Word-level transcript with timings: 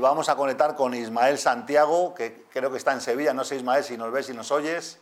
vamos 0.00 0.28
a 0.28 0.36
conectar 0.36 0.74
con 0.74 0.94
Ismael 0.94 1.38
Santiago, 1.38 2.14
que 2.14 2.44
creo 2.52 2.70
que 2.70 2.78
está 2.78 2.92
en 2.92 3.00
Sevilla. 3.00 3.32
No 3.32 3.44
sé, 3.44 3.56
Ismael, 3.56 3.84
si 3.84 3.96
nos 3.96 4.10
ves 4.12 4.28
y 4.30 4.34
nos 4.34 4.50
oyes. 4.50 4.98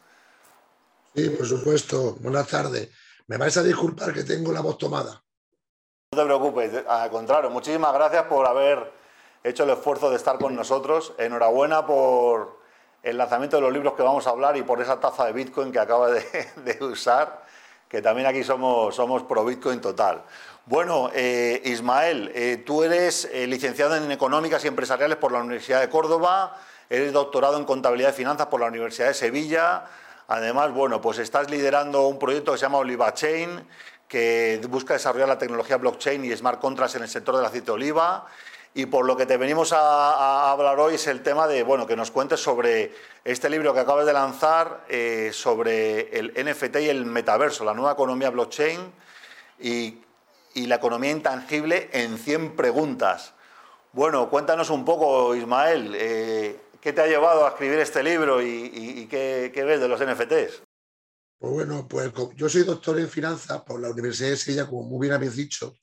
Sí, 1.14 1.30
por 1.30 1.46
supuesto. 1.46 2.16
Buenas 2.20 2.48
tardes. 2.48 2.90
Me 3.26 3.36
vais 3.36 3.56
a 3.56 3.62
disculpar 3.62 4.12
que 4.12 4.24
tengo 4.24 4.52
la 4.52 4.60
voz 4.60 4.78
tomada. 4.78 5.22
No 6.12 6.18
te 6.18 6.24
preocupes, 6.24 6.72
al 6.88 7.10
contrario, 7.10 7.50
muchísimas 7.50 7.92
gracias 7.92 8.24
por 8.24 8.46
haber 8.46 8.90
hecho 9.44 9.64
el 9.64 9.70
esfuerzo 9.70 10.08
de 10.08 10.16
estar 10.16 10.38
con 10.38 10.56
nosotros. 10.56 11.12
Enhorabuena 11.18 11.84
por 11.84 12.58
el 13.02 13.18
lanzamiento 13.18 13.56
de 13.56 13.62
los 13.62 13.72
libros 13.72 13.92
que 13.92 14.02
vamos 14.02 14.26
a 14.26 14.30
hablar 14.30 14.56
y 14.56 14.62
por 14.62 14.80
esa 14.80 14.98
taza 14.98 15.26
de 15.26 15.32
Bitcoin 15.32 15.70
que 15.70 15.78
acaba 15.78 16.10
de, 16.10 16.78
usar, 16.80 17.44
que 17.88 18.00
también 18.00 18.26
aquí 18.26 18.42
somos, 18.42 18.94
somos 18.94 19.22
pro 19.24 19.44
Bitcoin 19.44 19.80
total. 19.80 20.24
Bueno, 20.68 21.10
eh, 21.14 21.62
Ismael, 21.64 22.30
eh, 22.34 22.58
tú 22.58 22.82
eres 22.82 23.26
eh, 23.32 23.46
licenciado 23.46 23.96
en 23.96 24.12
Económicas 24.12 24.62
y 24.62 24.68
Empresariales 24.68 25.16
por 25.16 25.32
la 25.32 25.38
Universidad 25.38 25.80
de 25.80 25.88
Córdoba, 25.88 26.58
eres 26.90 27.10
doctorado 27.14 27.56
en 27.56 27.64
Contabilidad 27.64 28.10
y 28.10 28.12
Finanzas 28.12 28.48
por 28.48 28.60
la 28.60 28.66
Universidad 28.66 29.08
de 29.08 29.14
Sevilla. 29.14 29.84
Además, 30.26 30.74
bueno, 30.74 31.00
pues 31.00 31.20
estás 31.20 31.50
liderando 31.50 32.06
un 32.06 32.18
proyecto 32.18 32.52
que 32.52 32.58
se 32.58 32.66
llama 32.66 32.76
OlivaChain, 32.76 33.66
que 34.06 34.60
busca 34.68 34.92
desarrollar 34.92 35.28
la 35.28 35.38
tecnología 35.38 35.78
blockchain 35.78 36.22
y 36.26 36.36
smart 36.36 36.60
contracts 36.60 36.96
en 36.96 37.02
el 37.04 37.08
sector 37.08 37.34
del 37.34 37.46
aceite 37.46 37.64
de 37.64 37.72
oliva. 37.72 38.26
Y 38.74 38.84
por 38.84 39.06
lo 39.06 39.16
que 39.16 39.24
te 39.24 39.38
venimos 39.38 39.72
a, 39.72 40.50
hablar 40.50 40.78
hoy 40.80 40.96
es 40.96 41.06
el 41.06 41.22
tema 41.22 41.48
de, 41.48 41.62
bueno, 41.62 41.86
que 41.86 41.96
nos 41.96 42.10
cuentes 42.10 42.40
sobre 42.40 42.92
este 43.24 43.48
libro 43.48 43.72
que 43.72 43.80
acabas 43.80 44.04
de 44.04 44.12
lanzar, 44.12 44.84
sobre 45.32 46.10
el 46.10 46.34
NFT 46.36 46.76
y 46.80 46.88
el 46.90 47.06
metaverso, 47.06 47.64
la 47.64 47.72
nueva 47.72 47.92
economía 47.92 48.28
blockchain. 48.28 48.92
Y 49.60 49.98
y 50.54 50.66
la 50.66 50.76
economía 50.76 51.10
intangible 51.10 51.90
en 51.92 52.18
100 52.18 52.56
preguntas. 52.56 53.34
Bueno, 53.92 54.28
cuéntanos 54.28 54.70
un 54.70 54.84
poco, 54.84 55.34
Ismael, 55.34 55.94
eh, 55.94 56.60
¿qué 56.80 56.92
te 56.92 57.00
ha 57.00 57.06
llevado 57.06 57.46
a 57.46 57.50
escribir 57.50 57.78
este 57.78 58.02
libro 58.02 58.42
y, 58.42 59.06
qué, 59.10 59.50
ves 59.54 59.80
de 59.80 59.88
los 59.88 60.00
NFTs? 60.00 60.62
Pues 61.38 61.52
bueno, 61.52 61.86
pues 61.88 62.12
yo 62.34 62.48
soy 62.48 62.64
doctor 62.64 62.98
en 62.98 63.08
finanzas 63.08 63.62
por 63.62 63.80
la 63.80 63.90
Universidad 63.90 64.30
de 64.30 64.36
Sevilla, 64.36 64.66
como 64.66 64.82
muy 64.84 65.06
bien 65.06 65.14
habéis 65.14 65.36
dicho, 65.36 65.74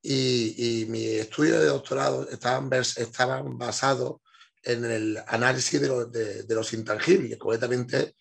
y, 0.00 0.86
mi 0.88 1.04
estudio 1.04 1.58
de 1.60 1.66
doctorado 1.66 2.28
estaban, 2.28 2.70
estaban 2.72 3.58
basados 3.58 4.20
en 4.62 4.84
el 4.84 5.22
análisis 5.26 5.80
de, 5.80 6.42
de, 6.44 6.54
los 6.54 6.72
intangibles, 6.72 7.38
concretamente 7.38 8.14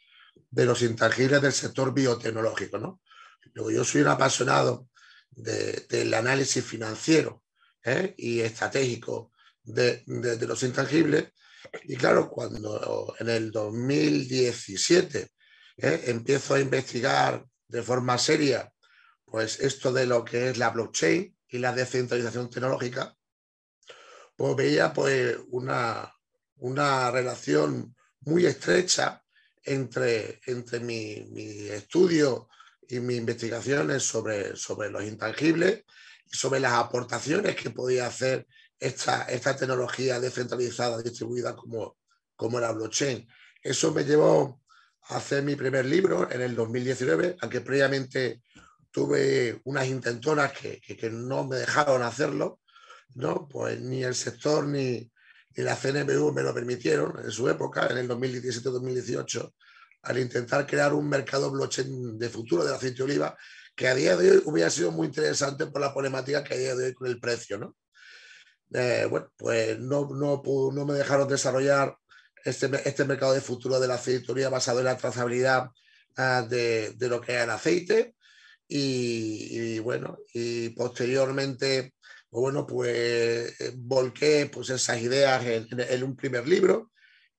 de 0.49 0.65
los 0.65 0.81
intangibles 0.81 1.41
del 1.41 1.53
sector 1.53 1.93
biotecnológico. 1.93 2.77
¿no? 2.77 3.01
Yo 3.53 3.83
soy 3.83 4.01
un 4.01 4.07
apasionado 4.07 4.87
del 5.35 6.13
análisis 6.13 6.63
financiero 6.63 7.43
¿eh? 7.83 8.13
y 8.17 8.39
estratégico 8.41 9.31
de, 9.63 10.03
los 10.05 10.63
intangibles. 10.63 11.31
Y 11.83 11.95
claro, 11.95 12.29
cuando 12.29 13.15
en 13.19 13.29
el 13.29 13.51
2017 13.51 15.29
¿eh? 15.77 16.03
empiezo 16.07 16.55
a 16.55 16.59
investigar 16.59 17.45
de 17.67 17.81
forma 17.81 18.17
seria 18.17 18.71
pues 19.25 19.59
esto 19.61 19.91
de 19.91 20.05
lo 20.05 20.23
que 20.23 20.49
es 20.49 20.57
la 20.57 20.69
blockchain 20.69 21.35
y 21.47 21.57
la 21.57 21.73
descentralización 21.73 22.51
tecnológica, 22.51 23.15
pues 24.35 24.55
veía 24.55 24.93
pues 24.93 25.37
una, 25.49 26.13
una 26.57 27.09
relación 27.09 27.95
muy 28.19 28.45
estrecha 28.45 29.23
entre, 29.63 30.39
entre 30.45 30.79
mi, 30.81 31.25
mi 31.31 31.67
estudio 31.69 32.47
y 32.89 32.99
mis 32.99 33.17
investigaciones 33.17 34.03
sobre, 34.03 34.55
sobre 34.55 34.89
los 34.89 35.03
intangibles 35.03 35.83
y 36.25 36.35
sobre 36.35 36.59
las 36.59 36.73
aportaciones 36.73 37.55
que 37.55 37.69
podía 37.69 38.07
hacer 38.07 38.47
esta, 38.79 39.23
esta 39.23 39.55
tecnología 39.55 40.19
descentralizada, 40.19 41.01
distribuida 41.01 41.55
como, 41.55 41.97
como 42.35 42.59
la 42.59 42.71
blockchain. 42.71 43.27
Eso 43.61 43.93
me 43.93 44.03
llevó 44.03 44.61
a 45.03 45.17
hacer 45.17 45.43
mi 45.43 45.55
primer 45.55 45.85
libro 45.85 46.29
en 46.31 46.41
el 46.41 46.55
2019, 46.55 47.37
aunque 47.41 47.61
previamente 47.61 48.41
tuve 48.91 49.61
unas 49.63 49.87
intentonas 49.87 50.51
que, 50.51 50.79
que, 50.79 51.09
no 51.09 51.45
me 51.45 51.57
dejaron 51.57 52.03
hacerlo, 52.03 52.59
¿no? 53.15 53.47
Pues 53.47 53.81
ni 53.81 54.03
el 54.03 54.15
sector 54.15 54.67
ni, 54.67 55.11
ni 55.55 55.63
la 55.63 55.75
CNBU 55.75 56.31
me 56.31 56.43
lo 56.43 56.53
permitieron 56.53 57.19
en 57.23 57.31
su 57.31 57.49
época, 57.49 57.87
en 57.87 57.97
el 57.97 58.09
2017-2018 58.09 59.53
al 60.03 60.19
intentar 60.19 60.67
crear 60.67 60.93
un 60.93 61.07
mercado 61.07 61.49
blockchain 61.49 62.17
de 62.17 62.29
futuro 62.29 62.63
del 62.63 62.75
aceite 62.75 62.97
de 62.97 63.03
oliva, 63.03 63.37
que 63.75 63.87
a 63.87 63.95
día 63.95 64.15
de 64.15 64.31
hoy 64.31 64.41
hubiera 64.45 64.69
sido 64.69 64.91
muy 64.91 65.07
interesante 65.07 65.65
por 65.67 65.81
la 65.81 65.93
problemática 65.93 66.43
que 66.43 66.53
a 66.53 66.57
día 66.57 66.75
de 66.75 66.87
hoy 66.87 66.93
con 66.93 67.07
el 67.07 67.19
precio, 67.19 67.57
¿no? 67.57 67.75
Eh, 68.73 69.07
bueno, 69.09 69.31
pues 69.37 69.79
no, 69.79 70.09
no, 70.09 70.41
no, 70.73 70.85
me 70.85 70.93
dejaron 70.93 71.27
desarrollar 71.27 71.95
este, 72.43 72.69
este, 72.87 73.05
mercado 73.05 73.33
de 73.33 73.41
futuro 73.41 73.79
de 73.79 73.87
la 73.87 74.49
basado 74.49 74.79
en 74.79 74.85
la 74.85 74.97
trazabilidad 74.97 75.69
ah, 76.17 76.45
de, 76.47 76.93
de, 76.93 77.07
lo 77.07 77.21
que 77.21 77.35
es 77.35 77.43
el 77.43 77.49
aceite. 77.49 78.15
Y, 78.67 79.79
bueno, 79.79 80.17
y 80.33 80.69
posteriormente, 80.69 81.93
pues 82.29 82.41
bueno, 82.41 82.65
pues 82.65 83.59
eh, 83.59 83.73
volqué 83.75 84.49
pues 84.51 84.69
esas 84.71 84.99
ideas 85.01 85.45
en, 85.45 85.67
en 85.79 86.03
un 86.03 86.15
primer 86.15 86.47
libro 86.47 86.91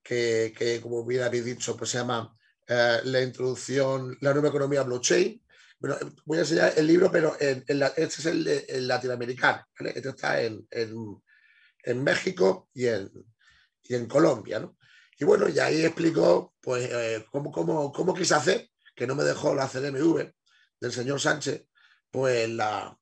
que, 0.03 0.55
que, 0.57 0.81
como 0.81 1.05
bien 1.05 1.23
habéis 1.23 1.45
dicho, 1.45 1.77
pues 1.77 1.91
se 1.91 1.99
llama 1.99 2.33
eh, 2.67 3.01
la 3.05 3.21
introducción, 3.21 4.17
la 4.21 4.33
nueva 4.33 4.49
economía 4.49 4.83
blockchain. 4.83 5.41
Bueno, 5.79 5.97
voy 6.25 6.39
a 6.39 6.41
enseñar 6.43 6.73
el 6.77 6.87
libro, 6.87 7.11
pero 7.11 7.37
en, 7.39 7.65
este 7.97 8.05
es 8.05 8.27
el, 8.27 8.89
latinoamericano, 8.89 9.67
Este 9.79 10.09
está 10.09 10.41
en, 10.41 10.67
México 12.03 12.71
y 12.73 12.87
en, 12.87 13.11
y 13.83 13.95
en 13.95 14.07
Colombia, 14.07 14.61
¿no? 14.61 14.79
Y 15.19 15.25
bueno, 15.25 15.49
y 15.49 15.59
ahí 15.59 15.85
explico 15.85 16.55
pues, 16.61 16.89
eh, 16.91 17.25
cómo, 17.31 17.53
cómo, 17.53 17.93
cómo, 17.93 18.15
quise 18.15 18.35
hacer, 18.35 18.69
que 18.97 19.07
no 19.07 19.15
me 19.15 19.25
dejó 19.25 19.55
la 19.55 19.69
CDMV 19.69 20.33
del 20.81 20.93
señor 20.93 21.21
Sánchez, 21.21 21.67
pues 22.11 22.49
la, 22.49 22.99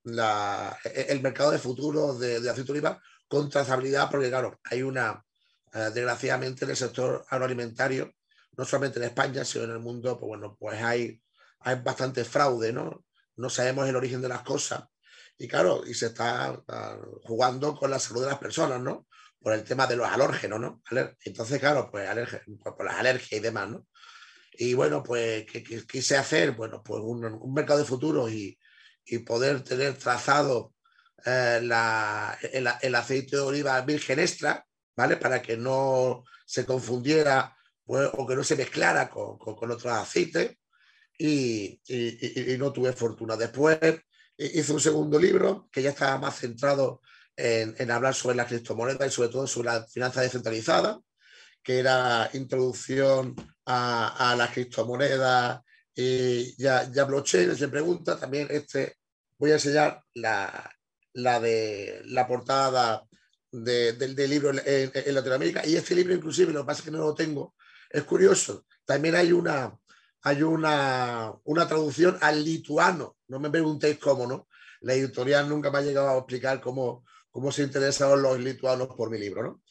el 0.85 1.23
mercado 1.23 1.53
de 1.53 1.59
futuro 1.59 2.15
de, 2.15 2.41
de 2.41 2.51
aceite 2.51 2.73
oliva 2.73 3.01
con 3.29 3.49
trazabilidad, 3.49 4.11
porque 4.11 4.29
claro, 4.29 4.61
hay 4.65 4.83
una, 4.83 5.25
eh, 5.75 5.91
desgraciadamente 5.95 6.65
en 6.67 6.71
el 6.71 6.77
sector 6.77 7.25
agroalimentario, 7.31 8.13
no 8.57 8.65
solamente 8.65 8.99
en 8.99 9.07
España, 9.07 9.45
sino 9.45 9.65
en 9.65 9.71
el 9.71 9.79
mundo, 9.79 10.19
pues 10.19 10.29
bueno, 10.29 10.57
pues 10.59 10.83
hay, 10.83 11.21
hay 11.61 11.77
bastante 11.77 12.25
fraude, 12.25 12.73
¿no? 12.73 13.05
No 13.37 13.49
sabemos 13.49 13.89
el 13.89 13.97
origen 13.97 14.21
de 14.21 14.29
las 14.29 14.43
cosas. 14.43 14.85
Y 15.39 15.49
claro, 15.49 15.83
y 15.87 15.95
se 15.95 16.07
está 16.07 16.63
jugando 17.25 17.75
con 17.75 17.91
la 17.91 17.99
salud 17.99 18.23
de 18.23 18.29
las 18.29 18.39
personas, 18.39 18.81
¿no? 18.81 19.07
Por 19.41 19.55
el 19.55 19.65
tema 19.65 19.87
de 19.87 19.97
los 19.97 20.07
alérgenos, 20.07 20.61
¿no? 20.61 20.83
Entonces, 21.25 21.59
claro, 21.59 21.91
pues, 21.91 22.09
pues, 22.47 22.87
las 22.87 22.95
alergias 22.97 23.33
y 23.33 23.43
demás, 23.43 23.71
¿no? 23.71 23.87
Y 24.53 24.75
bueno, 24.75 25.03
pues, 25.03 25.47
¿qué, 25.47 25.63
quise 25.63 26.17
hacer? 26.17 26.53
Bueno, 26.53 26.83
pues 26.83 27.03
un, 27.03 27.53
mercado 27.55 27.79
de 27.79 27.87
futuro 27.87 28.29
y, 28.29 28.59
y, 29.05 29.19
poder 29.21 29.65
tener 29.65 29.97
trazado 29.97 30.75
eh, 31.25 31.61
la, 31.63 32.39
el, 32.53 32.69
el, 32.83 32.95
aceite 32.95 33.37
de 33.37 33.43
oliva 33.43 33.81
virgen 33.81 34.21
extra, 34.21 34.65
¿vale? 34.95 35.17
Para 35.17 35.41
que 35.41 35.57
no 35.57 36.25
se 36.45 36.67
confundiera 36.67 37.57
o 38.15 38.27
que 38.27 38.35
no 38.35 38.45
se 38.45 38.57
mezclara 38.57 39.09
con, 39.09 39.39
con, 39.39 39.71
otros 39.71 39.93
aceites 39.93 40.57
y, 41.19 41.81
no 42.59 42.73
tuve 42.73 42.93
fortuna. 42.93 43.37
Después 43.37 43.79
hice 44.37 44.73
un 44.73 44.81
segundo 44.81 45.19
libro 45.19 45.69
que 45.71 45.83
ya 45.83 45.91
estaba 45.91 46.19
más 46.19 46.39
centrado 46.39 47.01
en, 47.37 47.91
hablar 47.91 48.15
sobre 48.15 48.37
las 48.37 48.49
criptomonedas 48.49 49.09
y 49.09 49.15
sobre 49.15 49.29
todo 49.29 49.47
sobre 49.47 49.69
la 49.69 49.87
finanza 49.87 50.21
descentralizada, 50.21 51.01
que 51.63 51.79
era 51.79 52.31
introducción 52.33 53.35
a, 53.67 54.35
las 54.37 54.51
criptomonedas 54.51 55.61
y 55.95 56.57
ya, 56.61 56.91
ya 56.91 57.05
blockchain. 57.05 57.57
Se 57.57 57.69
pregunta 57.69 58.19
también 58.19 58.49
este, 58.51 58.97
voy 59.39 59.51
a 59.51 59.55
enseñar 59.55 60.03
la, 60.15 60.71
la 61.13 61.41
de 61.41 62.03
la 62.07 62.27
portada 62.27 63.05
del 63.51 64.31
libro 64.31 64.51
en, 64.51 64.91
en, 64.95 65.15
Latinoamérica 65.15 65.67
y 65.67 65.77
este 65.77 65.95
libro 65.95 66.15
inclusive, 66.15 66.53
lo 66.53 66.63
que 66.63 66.67
pasa 66.67 66.81
es 66.81 66.85
que 66.87 66.91
no 66.91 66.99
lo 66.99 67.15
tengo, 67.15 67.55
es 67.93 68.05
curioso, 68.05 68.65
también 68.85 69.15
hay 69.15 69.33
una, 69.33 69.77
hay 70.23 70.43
una, 70.43 71.33
una 71.45 71.69
traducción 71.69 72.17
al 72.21 72.43
lituano, 72.43 73.17
no 73.29 73.39
me 73.39 73.51
preguntéis 73.51 73.99
cómo, 73.99 74.27
¿no? 74.27 74.49
La 74.81 74.95
editorial 74.95 75.49
nunca 75.49 75.71
me 75.71 75.79
ha 75.79 75.83
llegado 75.83 76.09
a 76.09 76.19
explicar 76.19 76.61
cómo, 76.61 77.05
cómo 77.31 77.53
se 77.53 77.63
interesaron 77.63 78.23
los 78.23 78.41
lituanos 78.41 78.89
por 78.97 79.11
mi 79.11 79.19
libro, 79.19 79.43
¿no? 79.43 79.63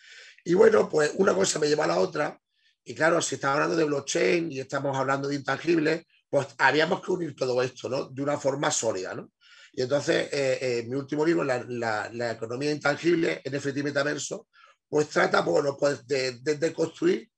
Y 0.43 0.53
bueno, 0.53 0.87
pues 0.87 1.13
una 1.17 1.33
cosa 1.33 1.59
me 1.59 1.67
lleva 1.67 1.85
a 1.85 1.87
la 1.87 1.99
otra, 1.99 2.39
y 2.83 2.95
claro, 2.95 3.21
si 3.21 3.35
estamos 3.35 3.55
hablando 3.55 3.75
de 3.75 3.85
blockchain 3.85 4.51
y 4.51 4.59
estamos 4.59 4.95
hablando 4.97 5.27
de 5.27 5.35
intangibles, 5.35 6.05
pues 6.29 6.47
habíamos 6.57 7.01
que 7.01 7.11
unir 7.11 7.35
todo 7.35 7.61
esto, 7.61 7.89
¿no? 7.89 8.05
De 8.05 8.21
una 8.21 8.37
forma 8.37 8.71
sólida, 8.71 9.13
¿no? 9.15 9.31
Y 9.73 9.81
entonces, 9.81 10.29
eh, 10.31 10.57
eh, 10.61 10.85
mi 10.87 10.95
último 10.95 11.25
libro, 11.25 11.43
la, 11.43 11.63
la, 12.11 12.31
economía 12.31 12.71
intangible, 12.71 13.41
NFT 13.45 13.77
metaverso, 13.83 14.47
pues 14.89 15.07
trata, 15.07 15.41
bueno, 15.41 15.77
pues 15.77 16.05
de, 16.05 16.39
de 16.39 16.73
construir 16.73 17.31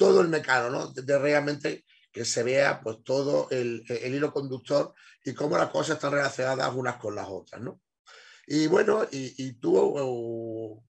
todo 0.00 0.22
el 0.22 0.28
mecano, 0.28 0.70
¿no? 0.70 0.86
De, 0.86 1.18
realmente 1.18 1.84
que 2.10 2.24
se 2.24 2.42
vea 2.42 2.80
pues 2.80 3.04
todo 3.04 3.48
el, 3.50 3.84
hilo 3.86 4.32
conductor 4.32 4.94
y 5.22 5.34
cómo 5.34 5.58
las 5.58 5.68
cosas 5.68 5.96
están 5.96 6.12
relacionadas 6.12 6.72
unas 6.74 6.96
con 6.96 7.14
las 7.14 7.28
otras, 7.28 7.60
¿no? 7.60 7.82
Y 8.46 8.66
bueno, 8.66 9.06
y, 9.12 9.52
tuvo 9.60 10.82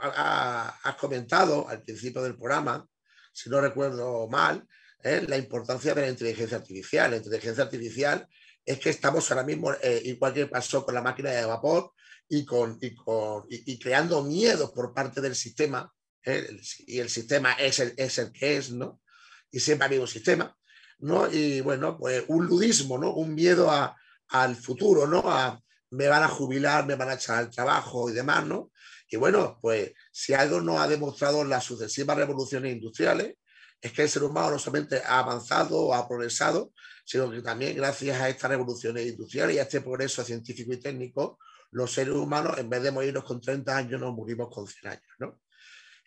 has 0.00 0.94
comentado 1.00 1.68
al 1.68 1.82
principio 1.82 2.22
del 2.22 2.36
programa, 2.36 2.86
si 3.32 3.50
no 3.50 3.60
recuerdo 3.60 4.28
mal, 4.28 4.64
¿eh? 5.02 5.24
la 5.26 5.36
importancia 5.36 5.92
de 5.92 6.02
la 6.02 6.08
inteligencia 6.10 6.58
artificial. 6.58 7.10
La 7.10 7.16
inteligencia 7.16 7.64
artificial 7.64 8.28
es 8.64 8.78
que 8.78 8.90
estamos 8.90 9.28
ahora 9.30 9.42
mismo, 9.42 9.72
eh, 9.82 10.00
igual 10.04 10.32
que 10.32 10.46
pasó 10.46 10.84
con 10.84 10.94
la 10.94 11.02
máquina 11.02 11.32
de 11.32 11.44
vapor, 11.44 11.90
y, 12.28 13.78
creando 13.78 14.22
miedo 14.22 14.72
por 14.72 14.94
parte 14.94 15.20
del 15.20 15.34
sistema, 15.34 15.92
y 16.86 16.98
el 16.98 17.08
sistema 17.08 17.52
es 17.52 17.78
el, 17.80 17.94
es 17.96 18.18
el 18.18 18.32
que 18.32 18.56
es, 18.56 18.70
¿no? 18.70 19.00
Y 19.50 19.60
siempre 19.60 19.84
ha 19.84 19.88
habido 19.88 20.02
un 20.02 20.08
sistema, 20.08 20.56
¿no? 20.98 21.30
Y 21.30 21.60
bueno, 21.60 21.98
pues 21.98 22.24
un 22.28 22.46
ludismo, 22.46 22.98
¿no? 22.98 23.12
Un 23.14 23.34
miedo 23.34 23.70
al 24.28 24.56
futuro, 24.56 25.06
¿no? 25.06 25.20
A, 25.30 25.60
me 25.90 26.08
van 26.08 26.22
a 26.22 26.28
jubilar, 26.28 26.86
me 26.86 26.96
van 26.96 27.10
a 27.10 27.14
echar 27.14 27.38
al 27.38 27.50
trabajo 27.50 28.10
y 28.10 28.12
demás, 28.12 28.46
¿no? 28.46 28.72
Y 29.08 29.16
bueno, 29.16 29.58
pues 29.60 29.92
si 30.10 30.34
algo 30.34 30.60
nos 30.60 30.80
ha 30.80 30.88
demostrado 30.88 31.44
las 31.44 31.64
sucesivas 31.64 32.16
revoluciones 32.16 32.72
industriales, 32.72 33.36
es 33.80 33.92
que 33.92 34.02
el 34.02 34.08
ser 34.08 34.24
humano 34.24 34.52
no 34.52 34.58
solamente 34.58 35.02
ha 35.04 35.18
avanzado, 35.18 35.92
ha 35.94 36.08
progresado, 36.08 36.72
sino 37.04 37.30
que 37.30 37.42
también 37.42 37.76
gracias 37.76 38.18
a 38.20 38.28
estas 38.28 38.50
revoluciones 38.50 39.06
industriales 39.06 39.56
y 39.56 39.58
a 39.58 39.62
este 39.62 39.82
progreso 39.82 40.24
científico 40.24 40.72
y 40.72 40.80
técnico, 40.80 41.38
los 41.70 41.92
seres 41.92 42.14
humanos, 42.14 42.56
en 42.58 42.70
vez 42.70 42.82
de 42.82 42.90
morirnos 42.90 43.24
con 43.24 43.40
30 43.40 43.76
años, 43.76 44.00
nos 44.00 44.14
morimos 44.14 44.48
con 44.48 44.66
100 44.66 44.92
años. 44.92 45.02
¿no? 45.18 45.40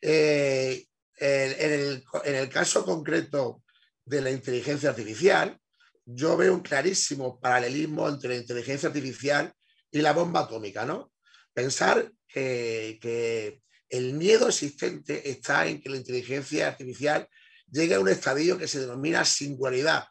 Eh, 0.02 0.86
en, 1.20 2.04
el, 2.24 2.50
caso 2.50 2.86
concreto 2.86 3.64
de 4.06 4.22
la 4.22 4.32
inteligencia 4.32 4.90
artificial, 4.90 5.60
yo 6.06 6.38
veo 6.38 6.54
un 6.54 6.62
clarísimo 6.62 7.40
paralelismo 7.40 8.08
entre 8.08 8.30
la 8.30 8.36
inteligencia 8.36 8.88
artificial 8.88 9.52
y 9.92 10.02
la 10.02 10.14
bomba 10.14 10.42
atómica. 10.42 10.86
¿no? 10.86 11.12
Pensar 11.54 12.12
que, 12.28 13.00
que 13.02 13.62
el 13.90 14.14
miedo 14.14 14.48
existente 14.48 15.30
está 15.30 15.68
en 15.68 15.82
que 15.82 15.90
la 15.90 15.98
inteligencia 15.98 16.68
artificial 16.68 17.28
llegue 17.70 17.96
a 17.96 18.00
un 18.00 18.10
estadio 18.10 18.58
que 18.58 18.68
se 18.68 18.80
denomina 18.80 19.26
singularidad. 19.26 20.06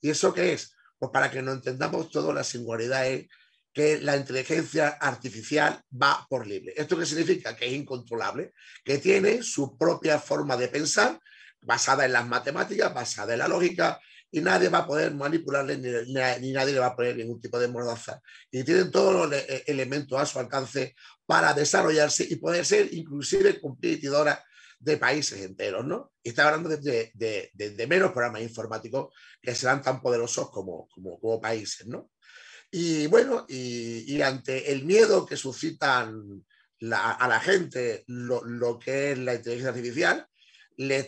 ¿Y 0.00 0.10
eso 0.10 0.32
qué 0.32 0.52
es? 0.52 0.74
Pues 0.98 1.10
para 1.12 1.30
que 1.30 1.42
no 1.42 1.52
entendamos 1.52 2.10
todo, 2.10 2.32
la 2.32 2.44
singularidad 2.44 3.08
es 3.08 3.26
que 3.72 4.00
la 4.00 4.16
inteligencia 4.16 4.88
artificial 4.88 5.80
va 5.90 6.26
por 6.28 6.46
libre. 6.46 6.74
¿Esto 6.76 6.98
qué 6.98 7.06
significa? 7.06 7.56
Que 7.56 7.66
es 7.66 7.72
incontrolable, 7.72 8.52
que 8.84 8.98
tiene 8.98 9.42
su 9.42 9.76
propia 9.76 10.18
forma 10.18 10.56
de 10.56 10.68
pensar, 10.68 11.20
basada 11.62 12.04
en 12.04 12.12
las 12.12 12.26
matemáticas, 12.26 12.92
basada 12.92 13.32
en 13.34 13.38
la 13.40 13.48
lógica, 13.48 14.00
y 14.32 14.40
nadie 14.40 14.68
va 14.68 14.78
a 14.78 14.86
poder 14.86 15.12
manipularle 15.14 15.76
ni, 15.76 16.52
nadie 16.52 16.72
le 16.72 16.78
va 16.78 16.86
a 16.86 16.96
poner 16.96 17.16
ningún 17.16 17.40
tipo 17.40 17.58
de 17.58 17.68
mordaza. 17.68 18.20
Y 18.50 18.62
tienen 18.62 18.90
todos 18.90 19.28
los 19.28 19.32
eh, 19.38 19.64
elementos 19.66 20.20
a 20.20 20.26
su 20.26 20.38
alcance 20.38 20.94
para 21.26 21.52
desarrollarse 21.52 22.26
y 22.28 22.36
poder 22.36 22.64
ser 22.64 22.92
inclusive 22.92 23.60
competidora 23.60 24.42
de 24.78 24.96
países 24.96 25.42
enteros, 25.42 25.84
¿no? 25.84 26.12
Y 26.22 26.30
está 26.30 26.46
hablando 26.46 26.70
de, 26.70 27.12
de, 27.12 27.86
menos 27.86 28.12
programas 28.12 28.42
informáticos 28.42 29.14
que 29.42 29.54
serán 29.54 29.82
tan 29.82 30.00
poderosos 30.00 30.50
como, 30.50 30.88
como, 30.88 31.40
países, 31.40 31.86
¿no? 31.86 32.10
Y 32.70 33.06
bueno, 33.08 33.46
y, 33.48 34.20
ante 34.22 34.72
el 34.72 34.84
miedo 34.84 35.26
que 35.26 35.36
suscitan 35.36 36.44
a 36.92 37.28
la 37.28 37.40
gente 37.40 38.04
lo, 38.06 38.78
que 38.78 39.12
es 39.12 39.18
la 39.18 39.34
inteligencia 39.34 39.70
artificial, 39.70 40.26
le, 40.76 41.06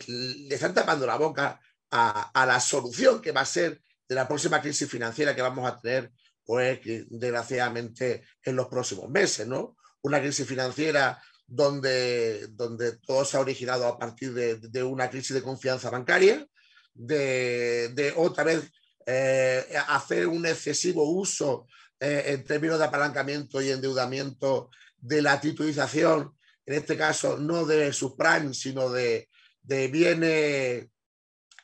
están 0.49 0.73
tapando 0.73 1.05
la 1.05 1.17
boca 1.17 1.59
a, 1.89 2.45
la 2.45 2.59
solución 2.59 3.21
que 3.21 3.31
va 3.31 3.41
a 3.41 3.45
ser 3.45 3.81
de 4.07 4.15
la 4.15 4.27
próxima 4.27 4.61
crisis 4.61 4.89
financiera 4.89 5.35
que 5.35 5.41
vamos 5.41 5.69
a 5.69 5.79
tener, 5.79 6.11
pues 6.43 6.79
desgraciadamente 6.83 8.23
en 8.43 8.55
los 8.55 8.67
próximos 8.67 9.09
meses, 9.09 9.47
¿no? 9.47 9.77
Una 10.01 10.19
crisis 10.19 10.45
financiera 10.45 11.21
donde, 11.47 12.47
donde 12.51 12.97
todo 12.97 13.23
se 13.23 13.37
ha 13.37 13.41
originado 13.41 13.87
a 13.87 13.97
partir 13.97 14.33
de, 14.33 14.83
una 14.83 15.09
crisis 15.09 15.33
de 15.33 15.41
confianza 15.41 15.89
bancaria, 15.89 16.45
de, 16.93 18.13
otra 18.17 18.43
vez 18.43 18.69
eh, 19.05 19.65
hacer 19.87 20.27
un 20.27 20.45
excesivo 20.45 21.09
uso 21.09 21.67
eh, 21.99 22.23
en 22.27 22.43
términos 22.43 22.79
de 22.79 22.85
apalancamiento 22.85 23.61
y 23.61 23.69
endeudamiento 23.69 24.69
de 24.97 25.21
la 25.21 25.39
titulización, 25.39 26.35
en 26.65 26.75
este 26.75 26.97
caso 26.97 27.37
no 27.37 27.65
de 27.65 27.91
subprime, 27.93 28.53
sino 28.53 28.89
de, 28.89 29.29
bienes 29.63 30.87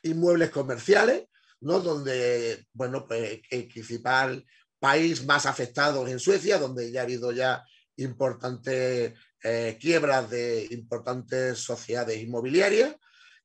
inmuebles 0.03 0.49
comerciales, 0.49 1.25
¿no? 1.61 1.79
donde, 1.79 2.65
bueno, 2.73 3.05
pues 3.05 3.41
el 3.49 3.67
principal 3.67 4.45
país 4.79 5.25
más 5.25 5.45
afectado 5.45 6.05
es 6.07 6.13
en 6.13 6.19
Suecia, 6.19 6.57
donde 6.57 6.91
ya 6.91 7.01
ha 7.01 7.03
habido 7.03 7.31
ya 7.31 7.63
importantes 7.97 9.13
eh, 9.43 9.77
quiebras 9.79 10.29
de 10.29 10.67
importantes 10.71 11.59
sociedades 11.59 12.17
inmobiliarias. 12.21 12.95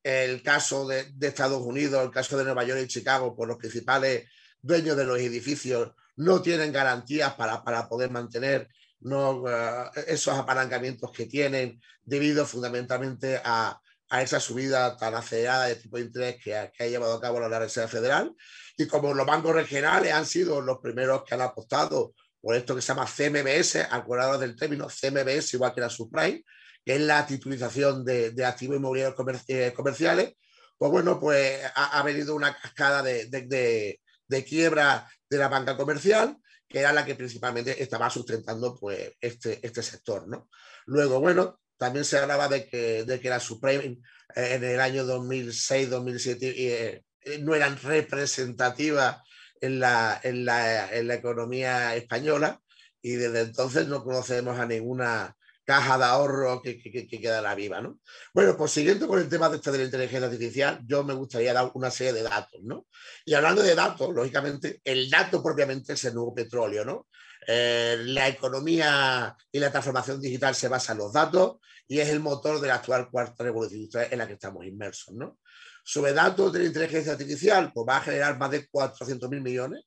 El 0.05 0.43
caso 0.43 0.87
de, 0.87 1.12
Estados 1.23 1.62
Unidos, 1.62 2.05
el 2.05 2.11
caso 2.11 2.37
de 2.37 2.45
Nueva 2.45 2.62
York 2.62 2.83
y 2.85 2.89
Chicago, 2.89 3.35
por 3.35 3.49
los 3.49 3.56
principales 3.56 4.29
dueños 4.61 4.99
de 4.99 5.06
los 5.06 5.19
edificios 5.19 5.93
no 6.17 6.43
tienen 6.43 6.73
garantías 6.73 7.33
para, 7.35 7.89
poder 7.89 8.11
mantener 8.11 8.69
eh, 9.03 9.85
esos 10.06 10.39
apalancamientos 10.39 11.11
que 11.11 11.25
tienen 11.25 11.81
debido 12.03 12.45
fundamentalmente 12.45 13.41
a, 13.43 13.81
esa 14.21 14.39
subida 14.39 14.97
tan 14.97 15.15
acelerada 15.15 15.67
de 15.67 15.77
tipo 15.77 15.97
de 15.97 16.05
interés 16.05 16.37
que 16.41 16.55
ha, 16.55 16.71
que 16.71 16.85
ha, 16.85 16.87
llevado 16.87 17.15
a 17.15 17.21
cabo 17.21 17.41
la 17.41 17.59
Reserva 17.59 17.89
Federal. 17.89 18.33
Y 18.77 18.87
como 18.87 19.15
los 19.15 19.27
bancos 19.27 19.55
regionales 19.55 20.12
han 20.12 20.27
sido 20.27 20.61
los 20.61 20.79
primeros 20.79 21.25
que 21.25 21.35
han 21.35 21.41
apostado 21.41 22.15
por 22.45 22.55
esto 22.55 22.77
que 22.77 22.83
se 22.83 22.89
llama 22.89 23.06
CMBS, 23.06 23.77
acordados 23.91 24.39
del 24.39 24.55
término 24.55 24.87
CMBS, 24.87 25.55
igual 25.55 25.75
que 25.75 25.81
la 25.81 25.89
subprime, 25.89 26.45
que 26.84 26.96
es 26.96 27.00
la 27.00 27.26
titulización 27.26 28.04
de, 28.04 28.44
activos 28.44 28.76
inmobiliarios 28.76 29.16
eh, 29.48 29.72
comerciales, 29.75 30.34
pues 30.76 30.90
bueno, 30.90 31.19
pues 31.19 31.60
ha, 31.75 32.02
venido 32.02 32.34
una 32.34 32.56
cascada 32.56 33.02
de, 33.02 34.00
quiebra 34.46 35.08
de 35.31 35.38
la 35.38 35.48
banca 35.48 35.76
comercial, 35.76 36.36
que 36.69 36.81
era 36.81 36.92
la 36.92 37.04
que 37.04 37.14
principalmente 37.14 37.82
estaba 37.82 38.10
sustentando 38.10 38.76
pues, 38.78 39.12
este, 39.20 39.64
este 39.66 39.82
sector. 39.82 40.28
¿no? 40.28 40.48
Luego, 40.86 41.20
bueno, 41.20 41.60
también 41.78 42.04
se 42.04 42.19
hablaba 42.19 42.48
de 42.48 42.69
que, 42.69 43.04
de 43.04 43.20
que 43.20 43.31
la 43.31 43.40
Supreme 43.40 43.98
eh, 44.34 44.54
en 44.54 44.64
el 44.64 44.81
año 44.81 45.04
2006-2007 45.04 46.36
eh, 46.40 47.02
no 47.40 47.54
eran 47.54 47.81
representativas 47.81 49.19
en 49.60 49.81
la, 49.81 50.20
en 50.22 50.44
la, 50.44 50.92
en 50.94 51.08
la 51.08 51.14
economía 51.14 51.94
española 51.96 52.60
y 53.00 53.12
desde 53.12 53.42
entonces 53.42 53.86
no 53.86 54.02
conocemos 54.02 54.58
a 54.58 54.66
ninguna 54.66 55.36
caja 55.64 55.99
de 55.99 56.05
ahorro 56.05 56.61
que, 56.62 56.78
que, 56.78 57.06
que 57.06 57.20
quedara 57.20 57.55
viva. 57.55 57.81
¿no? 57.81 57.99
Bueno, 58.32 58.56
pues 58.56 58.70
siguiendo 58.70 59.08
con 59.08 59.19
el 59.19 59.28
tema 59.28 59.49
de, 59.49 59.58
de 59.58 59.78
la 59.78 59.84
inteligencia 59.84 60.27
artificial, 60.27 60.81
yo 60.86 61.03
me 61.05 61.15
gustaría 61.15 61.53
dar 61.53 61.70
una 61.74 61.91
serie 61.91 62.12
de 62.12 62.22
datos. 62.22 62.60
¿no? 62.62 62.86
Y 63.24 63.34
hablando 63.34 63.62
de 63.62 63.74
datos, 63.74 64.15
lógicamente, 64.15 64.81
el 64.84 65.10
dato 65.10 65.43
propiamente 65.43 65.94
es 65.94 66.05
el 66.05 66.15
nuevo 66.15 66.34
petróleo. 66.34 66.84
¿no? 66.84 67.08
Eh, 67.46 67.96
la 68.00 68.29
economía 68.29 69.36
y 69.50 69.58
la 69.58 69.70
transformación 69.70 70.20
digital 70.20 70.55
se 70.55 70.69
basa 70.69 70.93
en 70.93 70.98
los 70.98 71.12
datos 71.12 71.56
y 71.86 71.98
es 71.98 72.08
el 72.08 72.20
motor 72.20 72.60
de 72.60 72.69
la 72.69 72.77
actual 72.77 73.10
cuarta 73.10 73.44
revolución 73.44 73.81
industrial 73.81 74.08
en 74.10 74.19
la 74.19 74.27
que 74.27 74.34
estamos 74.34 74.65
inmersos. 74.65 75.15
¿no? 75.15 75.39
Sobre 75.84 76.12
datos 76.12 76.53
de 76.53 76.60
la 76.60 76.67
inteligencia 76.67 77.12
artificial, 77.12 77.72
pues 77.72 77.86
va 77.89 77.98
a 77.98 78.03
generar 78.03 78.39
más 78.39 78.50
de 78.50 78.69
400.000 78.69 79.41
millones 79.43 79.84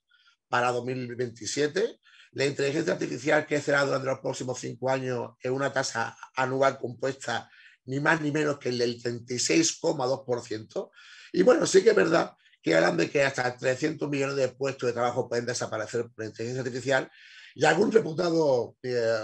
para 0.47 0.71
2027. 0.71 1.99
La 2.31 2.45
inteligencia 2.45 2.93
artificial 2.93 3.45
crecerá 3.45 3.85
durante 3.85 4.07
los 4.07 4.19
próximos 4.19 4.59
cinco 4.59 4.89
años 4.89 5.31
en 5.41 5.53
una 5.53 5.71
tasa 5.71 6.17
anual 6.35 6.77
compuesta 6.77 7.49
ni 7.85 7.99
más 7.99 8.21
ni 8.21 8.31
menos 8.31 8.59
que 8.59 8.69
el 8.69 8.77
del 8.77 9.01
36,2%. 9.01 10.91
Y 11.33 11.43
bueno, 11.43 11.65
sí 11.65 11.83
que 11.83 11.91
es 11.91 11.95
verdad 11.95 12.35
que 12.61 12.75
hablan 12.75 12.97
de 12.97 13.09
que 13.09 13.23
hasta 13.23 13.55
300 13.55 14.09
millones 14.09 14.35
de 14.35 14.49
puestos 14.49 14.87
de 14.87 14.93
trabajo 14.93 15.29
pueden 15.29 15.45
desaparecer 15.45 16.09
por 16.13 16.25
inteligencia 16.25 16.61
artificial 16.61 17.09
y 17.55 17.65
algún 17.65 17.91
reputado 17.91 18.75
eh, 18.83 19.23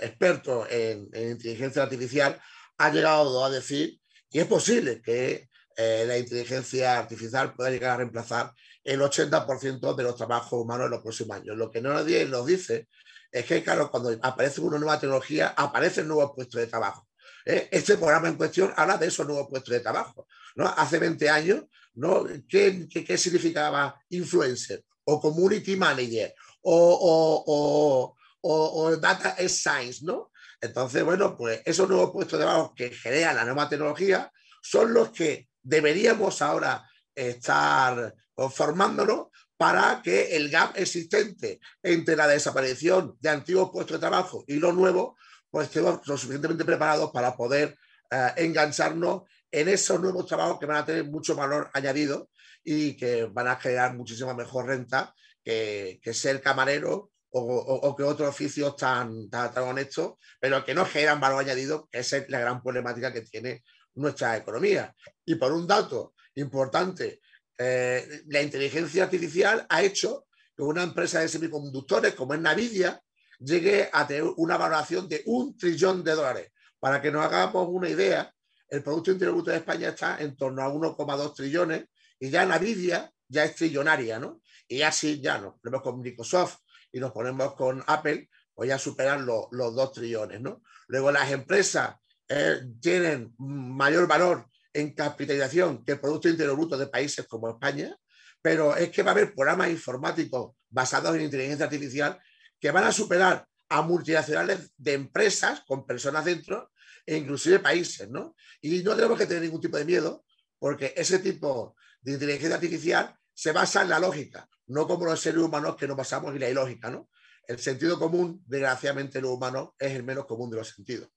experto 0.00 0.68
en, 0.68 1.08
en 1.12 1.30
inteligencia 1.30 1.82
artificial 1.82 2.40
ha 2.76 2.90
llegado 2.90 3.44
a 3.44 3.50
decir 3.50 4.00
y 4.30 4.38
es 4.38 4.46
posible 4.46 5.00
que 5.02 5.48
eh, 5.76 6.04
la 6.06 6.18
inteligencia 6.18 6.98
artificial 6.98 7.54
pueda 7.54 7.70
llegar 7.70 7.92
a 7.92 7.96
reemplazar 7.98 8.52
el 8.84 9.00
80% 9.00 9.94
de 9.94 10.02
los 10.02 10.16
trabajos 10.16 10.52
humanos 10.52 10.86
en 10.86 10.92
los 10.92 11.02
próximos 11.02 11.36
años. 11.36 11.56
Lo 11.56 11.70
que 11.70 11.80
no 11.80 11.92
nadie 11.92 12.24
nos 12.26 12.46
dice 12.46 12.88
es 13.30 13.44
que, 13.44 13.62
claro, 13.62 13.90
cuando 13.90 14.16
aparece 14.22 14.60
una 14.60 14.78
nueva 14.78 14.98
tecnología, 14.98 15.54
aparecen 15.56 16.08
nuevos 16.08 16.32
puestos 16.34 16.60
de 16.60 16.66
trabajo. 16.66 17.08
¿eh? 17.44 17.68
Este 17.70 17.96
programa 17.96 18.28
en 18.28 18.36
cuestión 18.36 18.72
habla 18.76 18.96
de 18.96 19.06
esos 19.06 19.26
nuevos 19.26 19.48
puestos 19.48 19.72
de 19.72 19.80
trabajo. 19.80 20.26
¿no? 20.56 20.66
Hace 20.66 20.98
20 20.98 21.28
años, 21.30 21.64
¿no? 21.94 22.26
¿Qué, 22.48 22.88
qué, 22.88 23.18
significaba 23.18 24.00
influencer 24.08 24.84
o 25.04 25.20
community 25.20 25.76
manager 25.76 26.34
o, 26.62 27.44
o, 27.46 28.16
o, 28.42 28.82
o 28.82 28.96
data 28.96 29.36
science? 29.48 30.00
¿no? 30.02 30.30
Entonces, 30.60 31.04
bueno, 31.04 31.36
pues 31.36 31.62
esos 31.64 31.88
nuevos 31.88 32.10
puestos 32.10 32.38
de 32.38 32.44
trabajo 32.44 32.74
que 32.74 32.90
genera 32.90 33.32
la 33.32 33.44
nueva 33.44 33.68
tecnología 33.68 34.32
son 34.62 34.92
los 34.92 35.10
que 35.10 35.48
deberíamos 35.62 36.42
ahora 36.42 36.89
estar 37.14 38.14
formándonos 38.50 39.28
para 39.56 40.00
que 40.02 40.36
el 40.36 40.48
gap 40.48 40.72
existente 40.76 41.60
entre 41.82 42.16
la 42.16 42.26
desaparición 42.26 43.16
de 43.20 43.28
antiguos 43.28 43.70
puestos 43.70 43.96
de 43.96 44.00
trabajo 44.00 44.44
y 44.46 44.54
los 44.54 44.74
nuevos 44.74 45.14
pues 45.50 45.66
estemos 45.66 46.00
lo 46.06 46.16
suficientemente 46.16 46.64
preparados 46.64 47.10
para 47.10 47.36
poder 47.36 47.76
eh, 48.10 48.32
engancharnos 48.36 49.22
en 49.50 49.68
esos 49.68 50.00
nuevos 50.00 50.26
trabajos 50.26 50.58
que 50.58 50.66
van 50.66 50.78
a 50.78 50.86
tener 50.86 51.04
mucho 51.04 51.34
valor 51.34 51.70
añadido 51.74 52.30
y 52.64 52.96
que 52.96 53.24
van 53.24 53.48
a 53.48 53.56
generar 53.56 53.94
muchísima 53.94 54.32
mejor 54.32 54.66
renta 54.66 55.14
que, 55.44 56.00
ser 56.12 56.40
camarero 56.40 57.10
o, 57.32 57.94
que 57.96 58.02
otros 58.02 58.28
oficios 58.28 58.76
tan, 58.76 59.28
tan, 59.30 59.52
honestos, 59.58 60.14
pero 60.40 60.64
que 60.64 60.74
no 60.74 60.84
generan 60.84 61.20
valor 61.20 61.40
añadido, 61.40 61.88
que 61.90 62.00
esa 62.00 62.18
es 62.18 62.28
la 62.28 62.40
gran 62.40 62.62
problemática 62.62 63.12
que 63.12 63.22
tiene 63.22 63.62
nuestra 63.94 64.36
economía. 64.36 64.94
Y 65.24 65.36
por 65.36 65.52
un 65.52 65.66
dato 65.66 66.14
importante, 66.40 67.20
eh, 67.56 68.22
la 68.28 68.42
inteligencia 68.42 69.04
artificial 69.04 69.66
ha 69.68 69.82
hecho 69.82 70.26
que 70.56 70.62
una 70.62 70.82
empresa 70.82 71.20
de 71.20 71.28
semiconductores 71.28 72.14
como 72.14 72.34
es 72.34 72.40
Nvidia 72.40 73.00
llegue 73.38 73.88
a 73.92 74.06
tener 74.06 74.24
una 74.36 74.56
valoración 74.56 75.08
de 75.08 75.22
un 75.26 75.56
trillón 75.56 76.04
de 76.04 76.12
dólares. 76.12 76.52
Para 76.78 77.00
que 77.00 77.10
nos 77.10 77.24
hagamos 77.24 77.68
una 77.68 77.88
idea, 77.88 78.32
el 78.68 78.82
Producto 78.82 79.10
Interior 79.10 79.34
Bruto 79.34 79.50
de 79.50 79.58
España 79.58 79.88
está 79.88 80.20
en 80.20 80.36
torno 80.36 80.62
a 80.62 80.72
1,2 80.72 81.34
trillones 81.34 81.84
y 82.18 82.30
ya 82.30 82.44
Nvidia 82.44 83.10
ya 83.28 83.44
es 83.44 83.54
trillonaria, 83.54 84.18
¿no? 84.18 84.40
Y 84.66 84.82
así 84.82 85.20
ya 85.20 85.38
nos 85.38 85.58
ponemos 85.60 85.82
con 85.82 86.00
Microsoft 86.00 86.58
y 86.92 87.00
nos 87.00 87.12
ponemos 87.12 87.54
con 87.54 87.82
Apple, 87.86 88.28
pues 88.54 88.68
ya 88.68 88.78
superan 88.78 89.24
los, 89.24 89.46
los 89.52 89.74
2 89.74 89.92
trillones, 89.92 90.40
¿no? 90.40 90.62
Luego 90.88 91.12
las 91.12 91.30
empresas 91.30 91.96
eh, 92.28 92.60
tienen 92.80 93.34
mayor 93.38 94.06
valor 94.06 94.49
en 94.72 94.94
capitalización 94.94 95.84
que 95.84 95.92
el 95.92 96.00
Producto 96.00 96.28
Interior 96.28 96.56
Bruto 96.56 96.78
de 96.78 96.86
países 96.86 97.26
como 97.26 97.48
España, 97.48 97.96
pero 98.42 98.76
es 98.76 98.90
que 98.90 99.02
va 99.02 99.10
a 99.10 99.14
haber 99.14 99.34
programas 99.34 99.70
informáticos 99.70 100.54
basados 100.68 101.14
en 101.16 101.22
inteligencia 101.22 101.64
artificial 101.64 102.18
que 102.58 102.70
van 102.70 102.84
a 102.84 102.92
superar 102.92 103.46
a 103.68 103.82
multinacionales 103.82 104.72
de 104.76 104.94
empresas 104.94 105.62
con 105.66 105.86
personas 105.86 106.24
dentro 106.24 106.70
e 107.06 107.16
inclusive 107.16 107.60
países, 107.60 108.08
¿no? 108.08 108.34
Y 108.60 108.82
no 108.82 108.94
tenemos 108.94 109.18
que 109.18 109.26
tener 109.26 109.42
ningún 109.42 109.60
tipo 109.60 109.76
de 109.76 109.84
miedo 109.84 110.24
porque 110.58 110.92
ese 110.96 111.18
tipo 111.18 111.76
de 112.02 112.12
inteligencia 112.12 112.54
artificial 112.54 113.14
se 113.32 113.52
basa 113.52 113.82
en 113.82 113.88
la 113.88 113.98
lógica, 113.98 114.48
no 114.66 114.86
como 114.86 115.06
los 115.06 115.20
seres 115.20 115.40
humanos 115.40 115.76
que 115.76 115.88
nos 115.88 115.96
basamos 115.96 116.34
en 116.34 116.40
la 116.40 116.50
ilógica, 116.50 116.90
¿no? 116.90 117.08
El 117.46 117.58
sentido 117.58 117.98
común, 117.98 118.42
desgraciadamente, 118.46 119.20
lo 119.20 119.32
humano 119.32 119.74
es 119.78 119.92
el 119.92 120.04
menos 120.04 120.26
común 120.26 120.50
de 120.50 120.58
los 120.58 120.68
sentidos. 120.68 121.08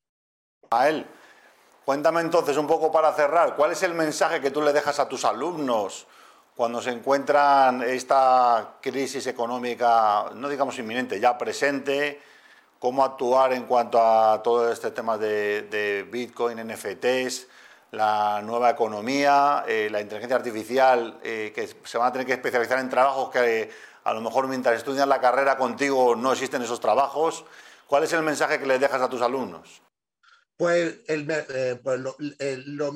A 0.71 0.89
él. 0.89 1.05
Cuéntame 1.85 2.21
entonces 2.21 2.55
un 2.55 2.65
poco 2.65 2.93
para 2.93 3.11
cerrar, 3.11 3.57
¿cuál 3.57 3.73
es 3.73 3.83
el 3.83 3.93
mensaje 3.93 4.39
que 4.39 4.51
tú 4.51 4.61
le 4.61 4.71
dejas 4.71 4.99
a 4.99 5.09
tus 5.09 5.25
alumnos 5.25 6.07
cuando 6.55 6.81
se 6.81 6.91
encuentran 6.91 7.81
esta 7.81 8.75
crisis 8.79 9.27
económica, 9.27 10.31
no 10.33 10.47
digamos 10.47 10.79
inminente, 10.79 11.19
ya 11.19 11.37
presente? 11.37 12.21
¿Cómo 12.79 13.03
actuar 13.03 13.51
en 13.51 13.63
cuanto 13.63 14.01
a 14.01 14.41
todo 14.41 14.71
este 14.71 14.91
tema 14.91 15.17
de, 15.17 16.07
Bitcoin, 16.09 16.65
NFTs, 16.65 17.47
la 17.91 18.41
nueva 18.41 18.69
economía, 18.69 19.65
eh, 19.67 19.89
la 19.91 19.99
inteligencia 19.99 20.37
artificial, 20.37 21.19
eh, 21.21 21.51
que 21.53 21.67
se 21.67 21.97
van 21.97 22.07
a 22.07 22.11
tener 22.13 22.25
que 22.25 22.33
especializar 22.33 22.79
en 22.79 22.89
trabajos 22.89 23.29
que 23.29 23.69
a 24.05 24.13
lo 24.13 24.21
mejor 24.21 24.47
mientras 24.47 24.77
estudian 24.77 25.09
la 25.09 25.19
carrera 25.19 25.57
contigo 25.57 26.15
no 26.15 26.31
existen 26.31 26.61
esos 26.61 26.79
trabajos? 26.79 27.43
¿Cuál 27.87 28.03
es 28.05 28.13
el 28.13 28.21
mensaje 28.21 28.57
que 28.57 28.65
le 28.65 28.79
dejas 28.79 29.01
a 29.01 29.09
tus 29.09 29.21
alumnos? 29.21 29.81
Pues, 30.57 30.99
el, 31.07 31.27
eh, 31.29 31.79
pues 31.83 31.99
lo, 31.99 32.95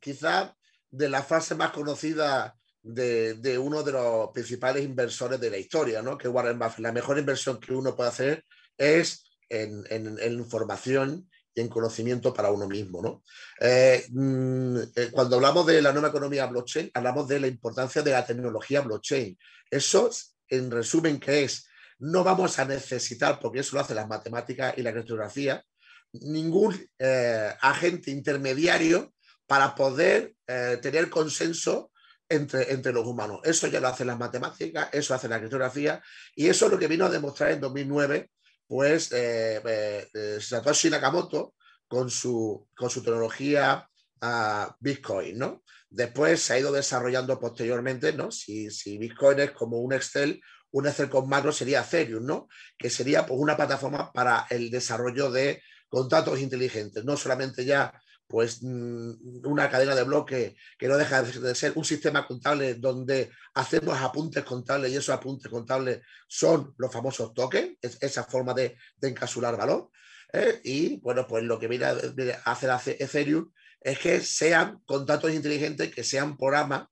quizá 0.00 0.54
de 0.90 1.08
la 1.08 1.22
frase 1.22 1.54
más 1.54 1.70
conocida 1.70 2.56
de, 2.82 3.58
uno 3.58 3.82
de 3.82 3.92
los 3.92 4.30
principales 4.32 4.84
inversores 4.84 5.40
de 5.40 5.50
la 5.50 5.58
historia, 5.58 6.02
¿no? 6.02 6.16
que 6.16 6.28
Warren 6.28 6.58
Buffett. 6.58 6.78
La 6.78 6.92
mejor 6.92 7.18
inversión 7.18 7.60
que 7.60 7.74
uno 7.74 7.94
puede 7.94 8.08
hacer 8.08 8.44
es 8.76 9.24
en, 9.48 9.84
información 10.32 11.28
y 11.54 11.60
en 11.60 11.68
conocimiento 11.68 12.32
para 12.32 12.50
uno 12.50 12.66
mismo. 12.66 13.02
¿no? 13.02 13.22
Eh, 13.60 14.06
mm, 14.10 14.78
eh, 14.96 15.10
cuando 15.12 15.36
hablamos 15.36 15.66
de 15.66 15.82
la 15.82 15.92
nueva 15.92 16.08
economía 16.08 16.46
blockchain, 16.46 16.90
hablamos 16.94 17.28
de 17.28 17.40
la 17.40 17.46
importancia 17.48 18.02
de 18.02 18.12
la 18.12 18.24
tecnología 18.24 18.80
blockchain. 18.80 19.36
Eso, 19.70 20.10
en 20.48 20.70
resumen, 20.70 21.20
que 21.20 21.44
es, 21.44 21.66
no 21.98 22.24
vamos 22.24 22.58
a 22.58 22.64
necesitar, 22.64 23.38
porque 23.40 23.60
eso 23.60 23.76
lo 23.76 23.82
hacen 23.82 23.96
las 23.96 24.08
matemáticas 24.08 24.74
y 24.78 24.82
la 24.82 24.92
criptografía, 24.92 25.62
ningún 26.12 26.74
eh, 26.98 27.54
agente 27.60 28.10
intermediario 28.10 29.12
para 29.46 29.74
poder 29.74 30.34
eh, 30.46 30.78
tener 30.82 31.08
consenso 31.10 31.90
entre, 32.28 32.72
entre, 32.72 32.92
los 32.92 33.06
humanos. 33.06 33.40
Eso 33.44 33.66
ya 33.66 33.80
lo 33.80 33.88
hacen 33.88 34.06
las 34.06 34.18
matemáticas, 34.18 34.88
eso 34.92 35.14
hace 35.14 35.28
la 35.28 35.38
criptografía 35.38 36.02
y 36.34 36.48
eso 36.48 36.66
es 36.66 36.72
lo 36.72 36.78
que 36.78 36.88
vino 36.88 37.06
a 37.06 37.10
demostrar 37.10 37.52
en 37.52 37.60
2009 37.60 38.30
pues 38.66 39.10
eh, 39.12 40.06
Satoshi 40.40 40.90
Nakamoto 40.90 41.54
con 41.88 42.10
su, 42.10 42.68
con 42.76 42.90
su 42.90 43.02
tecnología 43.02 43.88
ah, 44.20 44.76
Bitcoin, 44.78 45.38
¿no? 45.38 45.62
Después 45.88 46.42
se 46.42 46.52
ha 46.52 46.58
ido 46.58 46.70
desarrollando 46.70 47.40
posteriormente, 47.40 48.12
¿no? 48.12 48.30
Si, 48.30 48.70
si 48.70 48.98
Bitcoin 48.98 49.40
es 49.40 49.52
como 49.52 49.78
un 49.78 49.94
Excel, 49.94 50.40
un 50.70 50.86
Excel 50.86 51.08
con 51.08 51.28
macro 51.28 51.50
sería 51.50 51.80
Ethereum, 51.80 52.26
¿no? 52.26 52.48
Que 52.76 52.90
sería 52.90 53.24
pues, 53.24 53.40
una 53.40 53.56
plataforma 53.56 54.12
para 54.12 54.46
el 54.50 54.70
desarrollo 54.70 55.30
de 55.30 55.62
contratos 55.88 56.40
inteligentes, 56.40 57.04
no 57.04 57.16
solamente 57.16 57.64
ya 57.64 57.92
pues 58.28 58.62
mm, 58.62 59.46
una 59.46 59.70
cadena 59.70 59.94
de 59.94 60.04
bloques 60.04 60.54
que 60.78 60.86
no 60.86 60.96
deja 60.98 61.22
de 61.22 61.54
ser 61.54 61.72
un 61.76 61.84
sistema 61.84 62.26
contable 62.26 62.74
donde 62.74 63.30
hacemos 63.54 63.98
apuntes 63.98 64.44
contables 64.44 64.92
y 64.92 64.96
esos 64.96 65.14
apuntes 65.14 65.50
contables 65.50 66.02
son 66.28 66.74
los 66.76 66.92
famosos 66.92 67.32
tokens, 67.32 67.78
esa 67.80 68.24
forma 68.24 68.52
de, 68.52 68.76
de 68.96 69.08
encapsular 69.08 69.56
valor. 69.56 69.90
¿eh? 70.32 70.60
Y 70.62 71.00
bueno, 71.00 71.26
pues 71.26 71.42
lo 71.44 71.58
que 71.58 71.68
viene 71.68 71.86
a, 71.86 72.52
hacer 72.52 72.96
Ethereum 73.00 73.50
es 73.80 73.98
que 73.98 74.20
sean 74.20 74.80
contratos 74.84 75.32
inteligentes, 75.32 75.94
que 75.94 76.04
sean 76.04 76.36
programas 76.36 76.86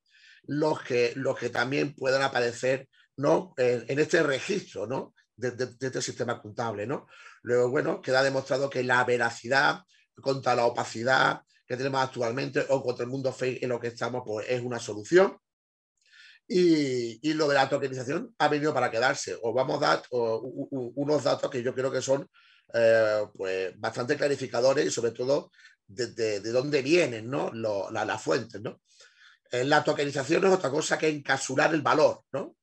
los 0.46 0.82
que, 0.82 1.12
los 1.16 1.36
que 1.38 1.50
también 1.50 1.94
puedan 1.94 2.22
aparecer 2.22 2.88
¿no? 3.16 3.52
en, 3.56 3.98
este 3.98 4.22
registro 4.22 4.86
¿no? 4.86 5.14
De, 5.36 5.50
de, 5.52 5.76
este 5.80 6.02
sistema 6.02 6.40
contable. 6.40 6.86
¿no? 6.86 7.06
Luego, 7.42 7.70
bueno, 7.70 8.00
queda 8.00 8.22
demostrado 8.22 8.68
que 8.70 8.82
la 8.82 9.04
veracidad 9.04 9.80
contra 10.20 10.54
la 10.54 10.66
opacidad 10.66 11.42
que 11.66 11.76
tenemos 11.76 12.02
actualmente 12.02 12.64
o 12.68 12.82
contra 12.82 13.04
el 13.04 13.10
mundo 13.10 13.32
fake 13.32 13.62
en 13.62 13.70
lo 13.70 13.80
que 13.80 13.88
estamos, 13.88 14.22
pues 14.24 14.46
es 14.48 14.62
una 14.62 14.78
solución. 14.78 15.36
Y, 16.48 17.32
lo 17.32 17.48
de 17.48 17.56
la 17.56 17.68
tokenización 17.68 18.32
ha 18.38 18.48
venido 18.48 18.72
para 18.72 18.90
quedarse. 18.90 19.36
Os 19.42 19.52
vamos 19.52 19.82
a 19.82 19.86
dar 19.86 20.02
unos 20.10 21.24
datos 21.24 21.50
que 21.50 21.62
yo 21.62 21.74
creo 21.74 21.90
que 21.90 22.00
son 22.00 22.28
eh, 22.72 23.26
pues, 23.34 23.78
bastante 23.78 24.16
clarificadores 24.16 24.86
y 24.86 24.90
sobre 24.90 25.10
todo 25.10 25.50
de, 25.88 26.40
dónde 26.40 26.82
vienen 26.82 27.28
¿no? 27.28 27.50
las 27.52 28.22
fuentes. 28.22 28.60
¿no? 28.60 28.80
Eh, 29.50 29.64
la 29.64 29.82
tokenización 29.82 30.44
es 30.44 30.52
otra 30.52 30.70
cosa 30.70 30.96
que 30.96 31.08
encapsular 31.08 31.74
el 31.74 31.82
valor. 31.82 32.22
¿no? 32.30 32.54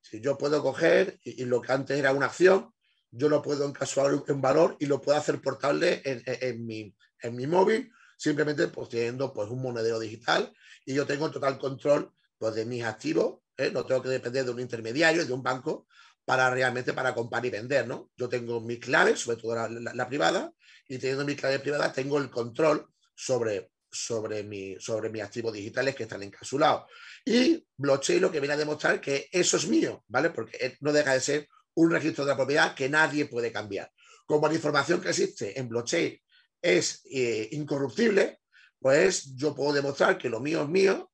Si 0.00 0.20
yo 0.20 0.38
puedo 0.38 0.62
coger 0.62 1.18
y, 1.22 1.44
lo 1.44 1.60
que 1.60 1.72
antes 1.72 1.98
era 1.98 2.12
una 2.12 2.26
acción, 2.26 2.72
yo 3.10 3.28
lo 3.28 3.42
puedo 3.42 3.66
encapsular 3.66 4.22
en 4.26 4.40
valor 4.40 4.76
y 4.80 4.86
lo 4.86 5.00
puedo 5.00 5.18
hacer 5.18 5.40
portable 5.40 6.02
en, 6.04 6.66
mi, 6.66 6.94
en 7.22 7.36
mi, 7.36 7.46
móvil, 7.46 7.90
simplemente 8.16 8.68
pues, 8.68 8.88
teniendo 8.88 9.32
pues, 9.32 9.48
un 9.48 9.62
monedero 9.62 9.98
digital 9.98 10.52
y 10.84 10.94
yo 10.94 11.06
tengo 11.06 11.30
total 11.30 11.58
control 11.58 12.12
pues, 12.38 12.54
de 12.54 12.64
mis 12.64 12.84
activos, 12.84 13.40
¿eh? 13.56 13.70
no 13.72 13.84
tengo 13.84 14.02
que 14.02 14.08
depender 14.08 14.44
de 14.44 14.50
un 14.50 14.60
intermediario, 14.60 15.24
de 15.24 15.32
un 15.32 15.42
banco, 15.42 15.86
para 16.28 16.50
realmente 16.50 16.92
para 16.92 17.14
comprar 17.14 17.46
y 17.46 17.48
vender, 17.48 17.88
¿no? 17.88 18.10
Yo 18.14 18.28
tengo 18.28 18.60
mis 18.60 18.80
claves, 18.80 19.20
sobre 19.20 19.38
todo 19.38 19.66
la, 19.66 20.08
privada, 20.08 20.52
y 20.86 20.98
teniendo 20.98 21.24
mis 21.24 21.36
claves 21.36 21.62
privadas 21.62 21.94
tengo 21.94 22.18
el 22.18 22.28
control 22.28 22.86
sobre, 23.14 23.70
sobre, 23.98 24.42
mi, 24.42 24.76
sobre 24.78 25.10
mis 25.10 25.22
activos 25.22 25.52
digitales 25.52 25.94
que 25.94 26.04
están 26.04 26.22
encapsulados. 26.22 26.84
Y 27.24 27.64
blockchain 27.76 28.20
lo 28.20 28.30
que 28.30 28.40
viene 28.40 28.54
a 28.54 28.58
demostrar 28.58 29.00
que 29.00 29.28
eso 29.32 29.56
es 29.56 29.66
mío, 29.66 30.04
¿vale? 30.08 30.30
Porque 30.30 30.76
no 30.80 30.92
deja 30.92 31.14
de 31.14 31.20
ser 31.20 31.48
un 31.74 31.90
registro 31.90 32.24
de 32.24 32.30
la 32.30 32.36
propiedad 32.36 32.74
que 32.74 32.88
nadie 32.88 33.26
puede 33.26 33.52
cambiar. 33.52 33.90
Como 34.26 34.46
la 34.46 34.54
información 34.54 35.00
que 35.00 35.10
existe 35.10 35.58
en 35.58 35.68
blockchain 35.68 36.20
es 36.62 37.02
eh, 37.10 37.48
incorruptible, 37.52 38.40
pues 38.78 39.34
yo 39.34 39.54
puedo 39.54 39.72
demostrar 39.72 40.18
que 40.18 40.28
lo 40.28 40.40
mío 40.40 40.62
es 40.62 40.68
mío 40.68 41.10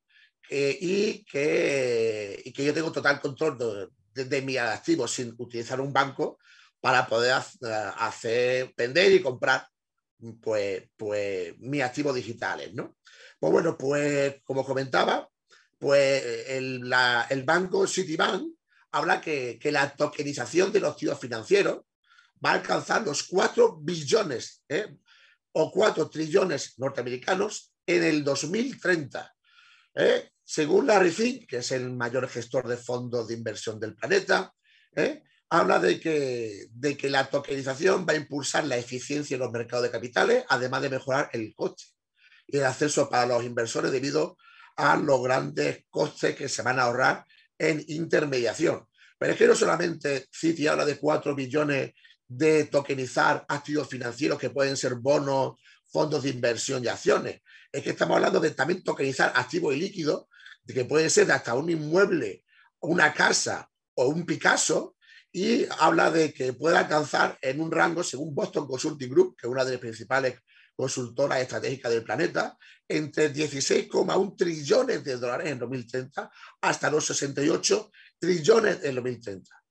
eh, 0.51 0.77
y, 0.81 1.25
que, 1.25 2.53
que, 2.55 2.65
yo 2.65 2.75
tengo 2.75 2.93
total 2.93 3.21
control 3.21 3.91
de, 4.13 4.43
mis 4.43 4.59
activos 4.59 5.13
sin 5.13 5.35
utilizar 5.39 5.81
un 5.81 5.93
banco 5.93 6.39
para 6.81 7.07
poder 7.07 7.35
hacer, 7.99 8.75
vender 8.77 9.13
y 9.13 9.23
comprar 9.23 9.67
pues, 10.41 10.89
pues 10.97 11.59
mis 11.59 11.83
activos 11.83 12.15
digitales, 12.15 12.73
¿no? 12.75 12.97
Pues 13.39 13.53
bueno, 13.53 13.77
pues 13.77 14.37
como 14.45 14.65
comentaba, 14.65 15.29
pues 15.79 16.49
el, 16.49 16.93
el 17.31 17.43
banco 17.43 17.87
Citibank 17.87 18.55
habla 18.95 19.21
que, 19.21 19.59
la 19.73 19.95
tokenización 19.95 20.73
de 20.73 20.81
los 20.81 20.93
activos 20.93 21.19
financieros 21.19 21.81
va 22.45 22.51
a 22.51 22.55
alcanzar 22.55 23.03
los 23.03 23.25
4 23.25 23.79
billones 23.81 24.63
¿eh? 24.69 24.97
o 25.53 25.71
4 25.71 26.09
trillones 26.09 26.79
norteamericanos 26.79 27.73
en 27.87 28.05
el 28.05 28.23
2030. 28.23 29.35
¿eh? 29.97 30.31
Según 30.45 30.87
Larry 30.87 31.11
Fink, 31.11 31.47
que 31.49 31.57
es 31.59 31.73
el 31.73 31.93
mayor 31.93 32.29
gestor 32.29 32.69
de 32.69 32.77
fondos 32.77 33.29
de 33.29 33.35
inversión 33.35 33.81
del 33.81 33.97
planeta, 33.97 34.55
¿eh? 34.95 35.23
Habla 35.59 35.79
de 35.79 36.01
que, 36.01 36.67
de 36.73 36.97
que 36.97 37.09
la 37.09 37.31
tokenización 37.31 38.05
va 38.09 38.13
a 38.13 38.17
impulsar 38.17 38.65
la 38.67 38.77
eficiencia 38.77 39.35
en 39.35 39.41
los 39.41 39.53
mercados 39.53 39.85
de 39.85 39.91
capitales, 39.91 40.45
además 40.49 40.83
de 40.83 40.91
mejorar 40.91 41.31
el 41.33 41.55
coste 41.55 41.85
y 42.49 42.59
el 42.59 42.65
acceso 42.65 43.09
para 43.09 43.27
los 43.27 43.45
inversores 43.45 43.93
debido 43.93 44.37
a 44.77 44.97
los 44.97 45.23
grandes 45.23 45.85
costes 45.91 46.35
que 46.35 46.49
se 46.49 46.63
van 46.63 46.79
a 46.81 46.83
ahorrar 46.83 47.25
en 47.57 47.85
intermediación. 47.87 48.85
Pero 49.17 49.33
es 49.33 49.39
que 49.39 49.47
no 49.47 49.55
solamente 49.55 50.27
Citi 50.33 50.67
habla 50.67 50.85
de 50.85 50.99
4 50.99 51.35
billones 51.37 51.93
de 52.27 52.65
tokenizar 52.65 53.45
activos 53.49 53.89
financieros 53.89 54.39
que 54.39 54.51
pueden 54.51 54.77
ser 54.77 54.97
bonos, 54.97 55.61
fondos 55.87 56.25
de 56.25 56.31
inversión 56.31 56.83
y 56.83 56.89
acciones. 56.89 57.43
Es 57.71 57.83
que 57.85 57.91
estamos 57.91 58.17
hablando 58.17 58.41
de 58.41 58.51
también 58.51 58.83
tokenizar 58.83 59.33
activos 59.37 59.75
y 59.75 59.79
líquidos, 59.79 60.27
de 60.65 60.75
que 60.75 60.85
puede 60.85 61.09
ser 61.11 61.31
hasta 61.31 61.55
un 61.55 61.71
inmueble, 61.71 62.45
una 62.81 63.15
casa 63.15 63.71
o 63.95 64.07
un 64.09 64.27
Picasso, 64.27 64.94
y 65.35 65.67
habla 65.81 66.11
de 66.11 66.33
que 66.33 66.55
puede 66.55 66.79
alcanzar 66.79 67.37
en 67.43 67.61
un 67.61 67.71
rango, 67.71 68.03
según 68.03 68.35
Boston 68.35 68.67
Consulting 68.67 69.11
Group, 69.11 69.37
que 69.37 69.47
es 69.47 69.51
una 69.53 69.65
de 69.65 69.73
las 69.73 69.81
principales 69.81 70.39
consultoras 70.75 71.41
estratégicas 71.41 71.93
del 71.93 72.05
planeta, 72.05 72.57
entre 72.89 73.33
16,1 73.33 74.37
trillones 74.37 75.05
de 75.05 75.17
dólares 75.17 75.51
en 75.51 75.59
2030 75.59 76.31
hasta 76.63 76.91
los 76.91 77.07
68 77.07 77.91
trillones 78.19 78.85
en 78.85 78.95
2030 78.95 79.65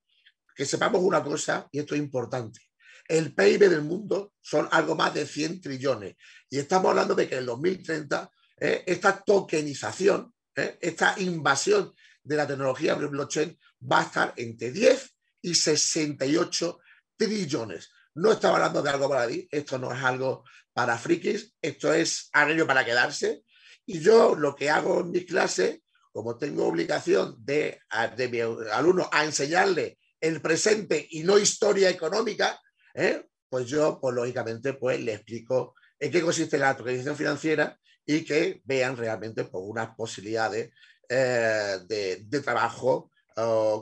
que 0.55 0.65
sepamos 0.65 1.01
una 1.01 1.23
cosa, 1.23 1.67
y 1.71 1.79
esto 1.79 1.95
es 1.95 2.01
importante. 2.01 2.61
El 3.07 3.33
PIB 3.33 3.69
del 3.69 3.81
mundo 3.81 4.33
son 4.41 4.67
algo 4.71 4.95
más 4.95 5.13
de 5.13 5.25
100 5.25 5.61
trillones. 5.61 6.15
Y 6.49 6.59
estamos 6.59 6.89
hablando 6.89 7.15
de 7.15 7.27
que 7.27 7.37
en 7.37 7.45
2030 7.45 8.29
eh, 8.57 8.83
esta 8.85 9.21
tokenización, 9.21 10.33
eh, 10.55 10.77
esta 10.79 11.15
invasión 11.19 11.93
de 12.23 12.35
la 12.35 12.47
tecnología 12.47 12.95
blockchain 12.95 13.57
va 13.91 13.99
a 13.99 14.03
estar 14.03 14.33
entre 14.37 14.71
10 14.71 15.12
y 15.43 15.53
68 15.53 16.79
trillones. 17.15 17.91
No 18.15 18.31
estamos 18.31 18.55
hablando 18.57 18.81
de 18.81 18.89
algo 18.89 19.09
para 19.09 19.27
mí, 19.27 19.47
esto 19.51 19.77
no 19.77 19.93
es 19.93 20.01
algo 20.01 20.43
para 20.73 20.97
frikis, 20.97 21.53
esto 21.61 21.93
es 21.93 22.29
algo 22.31 22.65
para 22.65 22.85
quedarse. 22.85 23.43
Y 23.85 23.99
yo 23.99 24.35
lo 24.35 24.55
que 24.55 24.69
hago 24.69 25.01
en 25.01 25.11
mi 25.11 25.25
clase, 25.25 25.83
como 26.11 26.37
tengo 26.37 26.67
obligación 26.67 27.35
de, 27.39 27.81
de 28.15 28.27
mi 28.29 28.39
alumno 28.39 29.09
a 29.11 29.25
enseñarle 29.25 29.99
el 30.21 30.41
presente 30.41 31.05
y 31.11 31.23
no 31.23 31.37
historia 31.37 31.89
económica, 31.89 32.59
¿eh? 32.93 33.27
pues 33.49 33.67
yo, 33.67 33.99
pues 33.99 34.15
lógicamente, 34.15 34.73
pues 34.73 34.99
le 35.01 35.15
explico 35.15 35.75
en 35.99 36.11
qué 36.11 36.21
consiste 36.21 36.57
la 36.57 36.77
tokenización 36.77 37.17
financiera 37.17 37.77
y 38.05 38.23
que 38.23 38.61
vean 38.63 38.95
realmente 38.95 39.43
pues, 39.43 39.63
unas 39.65 39.95
posibilidades 39.95 40.71
eh, 41.09 41.79
de, 41.87 42.41
trabajo 42.41 43.11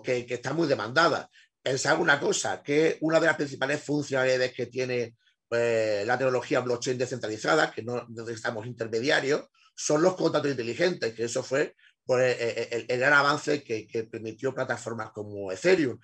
que, 0.04 0.26
que 0.26 0.36
están 0.36 0.56
muy 0.56 0.68
demandadas. 0.68 1.28
Pensar 1.64 2.00
una 2.00 2.20
cosa, 2.20 2.64
que 2.64 2.98
una 3.02 3.20
de 3.20 3.28
las 3.28 3.36
principales 3.36 3.84
funcionalidades 3.84 4.54
que 4.54 4.66
tiene 4.66 5.16
pues, 5.48 6.06
la 6.08 6.18
tecnología 6.18 6.62
blockchain 6.62 6.98
descentralizada, 6.98 7.72
que 7.72 7.84
no 7.84 8.08
necesitamos 8.10 8.66
intermediarios, 8.66 9.48
son 9.76 10.02
los 10.02 10.16
contratos 10.16 10.52
inteligentes, 10.52 11.14
que 11.14 11.26
eso 11.26 11.44
fue 11.44 11.76
pues, 12.06 12.40
el, 12.40 12.86
el, 12.88 13.00
gran 13.00 13.14
avance 13.14 13.64
que, 13.64 13.88
que, 13.88 14.04
permitió 14.06 14.54
plataformas 14.54 15.12
como 15.12 15.52
Ethereum. 15.52 16.00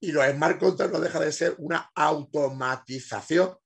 Y 0.00 0.12
los 0.12 0.26
smart 0.26 0.58
contracts 0.58 0.92
no 0.92 1.00
deja 1.00 1.20
de 1.20 1.32
ser 1.32 1.54
una 1.58 1.90
automatización 1.94 3.56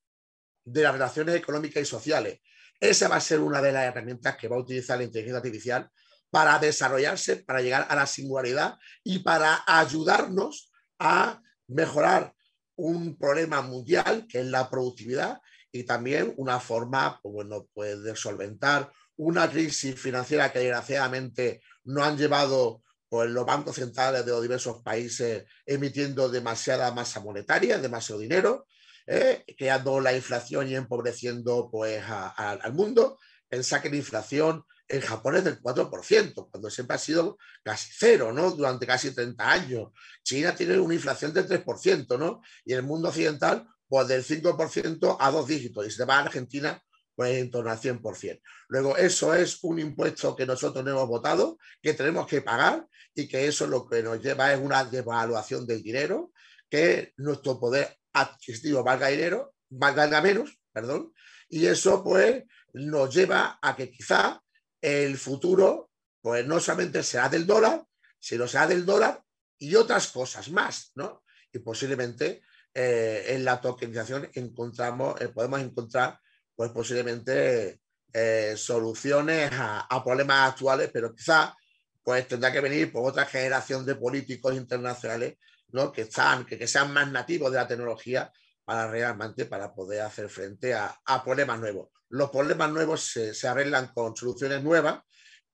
de 0.65 0.83
las 0.83 0.93
relaciones 0.93 1.35
económicas 1.35 1.83
y 1.83 1.87
sociales. 1.87 2.41
Esa 2.79 3.09
va 3.09 3.17
a 3.17 3.21
ser 3.21 3.41
una 3.41 3.61
de 3.61 3.73
las 3.73 3.85
herramientas 3.85 4.37
que 4.37 4.49
va 4.49 4.57
a 4.57 4.61
utilizar 4.61 4.99
la 4.99 5.05
inteligencia 5.05 5.39
artificial 5.39 5.91
para 6.31 6.59
desarrollarse, 6.59 7.37
para 7.37 7.61
llegar 7.61 7.87
a 7.89 7.97
la 7.97 8.07
singularidad 8.07 8.79
y 9.03 9.19
para 9.19 9.63
ayudarnos 9.67 10.70
a 11.01 11.43
mejorar 11.67 12.35
un 12.77 13.17
problema 13.19 13.63
mundial 13.63 14.27
que 14.29 14.41
es 14.41 14.47
la 14.47 14.71
productividad 14.71 15.41
y 15.73 15.85
también 15.85 16.33
una 16.37 16.61
forma, 16.61 17.21
pues 17.23 17.33
bueno, 17.33 17.67
pues 17.73 18.03
de 18.03 18.15
solventar 18.15 18.93
una 19.17 19.51
crisis 19.51 19.99
financiera 20.01 20.53
que 20.53 20.61
desgraciadamente 20.61 21.63
no 21.85 22.05
han 22.05 22.17
llevado 22.17 22.83
pues 23.09 23.29
los 23.29 23.45
bancos 23.45 23.77
centrales 23.77 24.25
de 24.25 24.31
los 24.31 24.43
diversos 24.43 24.83
países 24.83 25.45
emitiendo 25.67 26.29
demasiada 26.29 26.93
masa 26.93 27.21
monetaria, 27.21 27.79
demasiado 27.79 28.21
dinero, 28.21 28.67
¿eh? 29.07 29.45
creando 29.59 30.01
la 30.01 30.15
inflación 30.15 30.69
y 30.69 30.77
empobreciendo 30.77 31.69
pues, 31.71 32.03
al 32.07 32.73
mundo. 32.73 33.19
Pensá 33.49 33.83
que 33.83 33.91
la 33.91 33.97
inflación 33.97 34.65
en 34.91 35.01
Japón 35.03 35.37
es 35.37 35.45
del 35.45 35.63
4%, 35.63 36.51
cuando 36.51 36.69
siempre 36.69 36.97
ha 36.97 36.99
sido 36.99 37.39
casi 37.63 37.93
cero, 37.97 38.33
¿no? 38.33 38.51
Durante 38.51 38.87
casi 38.87 39.15
30 39.15 39.49
años. 39.49 39.93
China 40.25 40.55
tiene 40.55 40.81
una 40.81 40.95
inflación 40.95 41.33
del 41.33 41.47
3%, 41.47 42.19
¿no? 42.19 42.43
Y 42.65 42.73
el 42.73 42.83
mundo 42.83 43.09
occidental, 43.09 43.69
pues 43.87 44.09
del 44.09 44.25
5% 44.25 45.17
a 45.21 45.31
dos 45.31 45.47
dígitos. 45.47 45.87
Y 45.87 45.93
se 45.93 46.05
va 46.05 46.17
a 46.17 46.23
Argentina, 46.23 46.83
pues 47.15 47.37
en 47.37 47.53
torno 47.53 47.71
al 47.71 47.79
100%. 47.79 48.41
Luego, 48.69 48.97
eso 48.97 49.33
es 49.33 49.63
un 49.63 49.79
impuesto 49.79 50.35
que 50.35 50.45
nosotros 50.45 50.85
no 50.85 50.91
hemos 50.91 51.09
votado, 51.09 51.57
que 51.81 51.95
tenemos 51.95 52.27
que 52.27 52.43
pagar 52.43 52.85
y 53.15 53.29
que 53.29 53.47
eso 53.47 53.69
lo 53.69 53.89
que 53.89 54.03
nos 54.03 54.21
lleva 54.21 54.53
es 54.53 54.59
una 54.59 54.85
devaluación 54.85 55.69
del 55.69 55.85
dinero, 55.85 56.33
que 56.69 57.13
nuestro 57.19 57.61
poder 57.61 57.97
adquisitivo 58.13 58.83
valga 58.83 59.07
dinero, 59.07 59.55
valga 59.69 60.21
menos, 60.21 60.59
perdón, 60.73 61.13
y 61.49 61.67
eso 61.67 62.03
pues 62.03 62.43
nos 62.73 63.15
lleva 63.15 63.59
a 63.63 63.77
que 63.77 63.91
quizá 63.91 64.41
el 64.81 65.19
futuro 65.19 65.91
pues 66.21 66.47
no 66.47 66.61
solamente 66.61 67.03
será 67.03 67.29
del 67.29 67.47
dólar, 67.47 67.85
sino 68.19 68.47
será 68.47 68.67
del 68.67 68.85
dólar 68.85 69.23
y 69.59 69.75
otras 69.75 70.09
cosas 70.09 70.51
más, 70.51 70.93
¿no? 70.95 71.23
Y 71.53 71.59
posiblemente 71.61 72.43
eh, 72.73 73.25
en 73.29 73.45
la 73.45 73.61
tokenización 73.61 74.29
encontramos, 74.35 75.21
eh, 75.21 75.29
podemos 75.29 75.61
encontrar 75.61 76.21
pues 76.55 76.71
posiblemente 76.71 77.81
eh, 78.13 78.55
soluciones 78.57 79.51
a, 79.53 80.03
problemas 80.05 80.51
actuales, 80.51 80.91
pero 80.93 81.15
quizá 81.15 81.55
pues 82.03 82.29
tendrá 82.29 82.53
que 82.53 82.61
venir 82.61 82.93
por 82.93 83.09
otra 83.09 83.25
generación 83.25 83.85
de 83.87 83.95
políticos 83.95 84.55
internacionales 84.55 85.37
¿no? 85.69 85.93
que, 85.93 86.03
están, 86.03 86.45
que, 86.45 86.67
sean 86.67 86.93
más 86.93 87.11
nativos 87.11 87.51
de 87.51 87.59
la 87.59 87.69
tecnología 87.69 88.33
para 88.65 88.91
realmente 88.91 89.47
para 89.47 89.73
poder 89.75 90.03
hacer 90.03 90.29
frente 90.29 90.75
a, 90.75 91.01
problemas 91.25 91.61
nuevos. 91.61 91.89
Los 92.11 92.31
problemas 92.31 92.71
nuevos 92.71 93.03
se, 93.03 93.35
se, 93.35 93.49
arreglan 93.49 93.89
con 93.95 94.15
soluciones 94.15 94.63
nuevas 94.63 95.01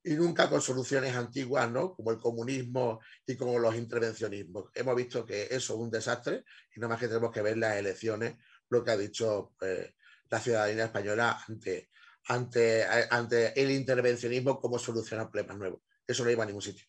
y 0.07 0.15
nunca 0.15 0.49
con 0.49 0.61
soluciones 0.61 1.17
antiguas, 1.17 1.69
¿no? 1.71 1.95
como 1.95 2.13
el 2.13 2.19
comunismo 2.19 3.01
y 3.27 3.37
como 3.37 3.59
los 3.59 3.75
intervencionismos. 3.75 4.71
Hemos 4.75 4.95
visto 4.95 5.27
que 5.27 5.45
eso 5.45 5.75
es 5.75 5.81
un 5.81 5.91
desastre 5.91 6.45
y 6.75 6.81
nada 6.81 6.91
más 6.91 7.01
que 7.01 7.09
tenemos 7.09 7.33
que 7.33 7.43
ver 7.43 7.59
las 7.59 7.77
elecciones, 7.77 8.37
lo 8.69 8.85
que 8.85 8.91
ha 8.93 8.97
dicho 8.97 9.53
pues, 9.59 9.95
la 10.31 10.39
ciudadanía 10.39 10.85
española 10.85 11.41
ante, 11.49 11.91
ante, 12.29 12.87
ante 13.11 13.61
el 13.61 13.71
intervencionismo 13.73 14.61
como 14.61 14.79
solucionar 14.79 15.29
problemas 15.31 15.59
nuevos. 15.59 15.81
Eso 16.07 16.25
no 16.25 16.31
iba 16.31 16.45
a 16.45 16.47
ningún 16.47 16.63
sitio. 16.63 16.87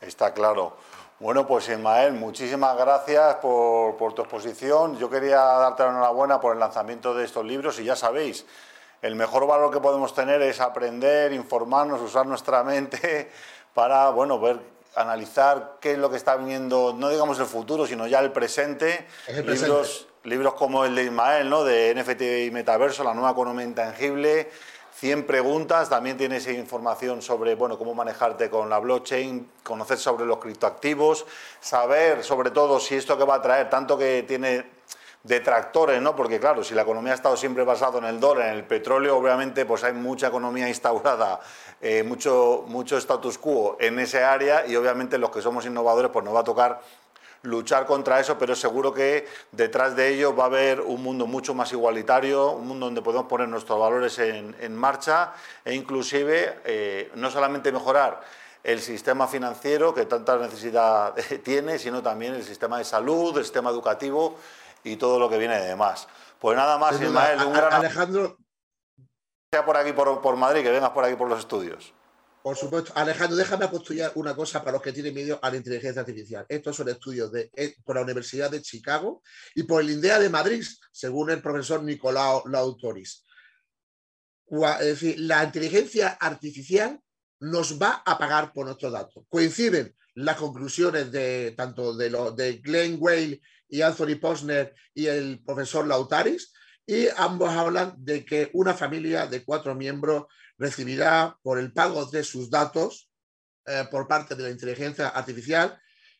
Está 0.00 0.32
claro. 0.32 0.76
Bueno, 1.20 1.46
pues 1.46 1.68
Ismael, 1.68 2.12
muchísimas 2.12 2.76
gracias 2.76 3.36
por, 3.36 3.96
por, 3.96 4.14
tu 4.14 4.22
exposición. 4.22 4.98
Yo 4.98 5.08
quería 5.08 5.38
darte 5.38 5.82
la 5.82 5.90
enhorabuena 5.90 6.40
por 6.40 6.54
el 6.54 6.60
lanzamiento 6.60 7.14
de 7.14 7.24
estos 7.24 7.44
libros 7.44 7.78
y 7.80 7.84
ya 7.84 7.96
sabéis, 7.96 8.44
el 9.06 9.14
mejor 9.14 9.46
valor 9.46 9.72
que 9.72 9.80
podemos 9.80 10.14
tener 10.14 10.42
es 10.42 10.60
aprender, 10.60 11.32
informarnos, 11.32 12.00
usar 12.00 12.26
nuestra 12.26 12.64
mente 12.64 13.30
para, 13.74 14.10
bueno, 14.10 14.38
ver, 14.40 14.58
analizar 14.94 15.76
qué 15.80 15.92
es 15.92 15.98
lo 15.98 16.10
que 16.10 16.16
está 16.16 16.36
viniendo, 16.36 16.94
no 16.96 17.08
digamos 17.08 17.38
el 17.38 17.46
futuro, 17.46 17.86
sino 17.86 18.06
ya 18.06 18.20
el 18.20 18.32
presente. 18.32 19.06
El 19.26 19.44
presente. 19.44 19.68
Libros, 19.68 20.08
libros 20.24 20.54
como 20.54 20.84
el 20.84 20.94
de 20.94 21.04
Ismael, 21.04 21.48
¿no? 21.48 21.64
de 21.64 21.94
NFT 21.94 22.46
y 22.46 22.50
Metaverso, 22.50 23.04
la 23.04 23.14
nueva 23.14 23.30
economía 23.30 23.64
intangible, 23.64 24.50
100 24.94 25.26
preguntas, 25.26 25.90
también 25.90 26.16
tienes 26.16 26.46
información 26.48 27.20
sobre 27.20 27.54
bueno, 27.54 27.76
cómo 27.76 27.94
manejarte 27.94 28.48
con 28.48 28.70
la 28.70 28.78
blockchain, 28.78 29.50
conocer 29.62 29.98
sobre 29.98 30.24
los 30.24 30.38
criptoactivos, 30.38 31.26
saber 31.60 32.24
sobre 32.24 32.50
todo 32.50 32.80
si 32.80 32.94
esto 32.94 33.18
que 33.18 33.24
va 33.24 33.34
a 33.34 33.42
traer, 33.42 33.68
tanto 33.68 33.98
que 33.98 34.24
tiene 34.26 34.75
detractores, 35.26 36.00
¿no? 36.00 36.14
Porque 36.14 36.38
claro, 36.38 36.62
si 36.62 36.74
la 36.74 36.82
economía 36.82 37.12
ha 37.12 37.16
estado 37.16 37.36
siempre 37.36 37.64
basada 37.64 37.98
en 37.98 38.04
el 38.04 38.20
dólar, 38.20 38.48
en 38.48 38.54
el 38.54 38.64
petróleo, 38.64 39.16
obviamente 39.16 39.66
pues 39.66 39.82
hay 39.82 39.92
mucha 39.92 40.28
economía 40.28 40.68
instaurada, 40.68 41.40
eh, 41.80 42.02
mucho, 42.04 42.64
mucho 42.68 42.96
status 42.96 43.36
quo 43.38 43.76
en 43.80 43.98
ese 43.98 44.22
área 44.22 44.66
y 44.66 44.76
obviamente 44.76 45.18
los 45.18 45.30
que 45.30 45.42
somos 45.42 45.66
innovadores 45.66 46.10
pues 46.12 46.24
nos 46.24 46.34
va 46.34 46.40
a 46.40 46.44
tocar 46.44 46.80
luchar 47.42 47.86
contra 47.86 48.20
eso, 48.20 48.38
pero 48.38 48.54
seguro 48.54 48.92
que 48.92 49.26
detrás 49.52 49.94
de 49.96 50.08
ello 50.08 50.34
va 50.34 50.44
a 50.44 50.46
haber 50.46 50.80
un 50.80 51.02
mundo 51.02 51.26
mucho 51.26 51.54
más 51.54 51.72
igualitario, 51.72 52.52
un 52.52 52.66
mundo 52.66 52.86
donde 52.86 53.02
podemos 53.02 53.26
poner 53.26 53.48
nuestros 53.48 53.78
valores 53.78 54.18
en, 54.18 54.76
marcha 54.76 55.32
e 55.64 55.74
inclusive 55.74 56.60
eh, 56.64 57.10
no 57.14 57.30
solamente 57.30 57.72
mejorar 57.72 58.20
el 58.64 58.80
sistema 58.80 59.28
financiero 59.28 59.94
que 59.94 60.06
tanta 60.06 60.36
necesidad 60.38 61.14
tiene, 61.44 61.78
sino 61.78 62.02
también 62.02 62.34
el 62.34 62.42
sistema 62.42 62.78
de 62.78 62.84
salud, 62.84 63.36
el 63.38 63.44
sistema 63.44 63.70
educativo 63.70 64.36
y 64.86 64.96
todo 64.96 65.18
lo 65.18 65.28
que 65.28 65.38
viene 65.38 65.60
de 65.60 65.76
más. 65.76 66.08
Pues 66.38 66.56
nada 66.56 66.78
más, 66.78 67.00
Ismael, 67.00 67.40
un 67.42 67.52
gran... 67.52 67.72
Alejandro... 67.72 68.38
Sea 69.52 69.64
por 69.64 69.76
aquí, 69.76 69.92
por, 69.92 70.20
por 70.20 70.36
Madrid, 70.36 70.62
que 70.62 70.70
vengas 70.70 70.90
por 70.90 71.04
aquí 71.04 71.16
por 71.16 71.28
los 71.28 71.38
estudios. 71.38 71.92
Por 72.42 72.56
supuesto. 72.56 72.92
Alejandro, 72.94 73.36
déjame 73.36 73.64
apostular 73.64 74.12
una 74.14 74.34
cosa 74.36 74.60
para 74.60 74.74
los 74.74 74.82
que 74.82 74.92
tienen 74.92 75.14
miedo 75.14 75.38
a 75.42 75.50
la 75.50 75.56
inteligencia 75.56 76.00
artificial. 76.00 76.46
Estos 76.48 76.76
son 76.76 76.88
estudios 76.88 77.32
de, 77.32 77.50
eh, 77.56 77.74
por 77.84 77.96
la 77.96 78.02
Universidad 78.02 78.50
de 78.50 78.62
Chicago 78.62 79.22
y 79.54 79.64
por 79.64 79.82
el 79.82 79.90
INDEA 79.90 80.20
de 80.20 80.28
Madrid, 80.28 80.64
según 80.92 81.30
el 81.30 81.42
profesor 81.42 81.82
Nicolao 81.82 82.44
Lautoris. 82.46 83.24
Es 84.48 84.86
decir, 84.86 85.16
la 85.18 85.42
inteligencia 85.42 86.10
artificial 86.20 87.00
nos 87.40 87.82
va 87.82 88.02
a 88.06 88.16
pagar 88.16 88.52
por 88.52 88.66
nuestros 88.66 88.92
datos. 88.92 89.24
Coinciden 89.28 89.96
las 90.14 90.36
conclusiones 90.36 91.10
de 91.10 91.52
tanto 91.56 91.94
de, 91.94 92.10
lo, 92.10 92.30
de 92.30 92.58
Glenn 92.58 92.96
Whale 93.00 93.40
y 93.68 93.82
Anthony 93.82 94.16
Posner 94.20 94.74
y 94.94 95.06
el 95.06 95.42
profesor 95.44 95.86
Lautaris, 95.86 96.52
y 96.86 97.08
ambos 97.16 97.50
hablan 97.50 97.94
de 97.98 98.24
que 98.24 98.50
una 98.52 98.74
familia 98.74 99.26
de 99.26 99.44
cuatro 99.44 99.74
miembros 99.74 100.26
recibirá 100.56 101.36
por 101.42 101.58
el 101.58 101.72
pago 101.72 102.06
de 102.06 102.22
sus 102.22 102.48
datos 102.48 103.10
eh, 103.66 103.84
por 103.90 104.06
parte 104.06 104.36
de 104.36 104.44
la 104.44 104.50
inteligencia 104.50 105.08
artificial 105.08 105.78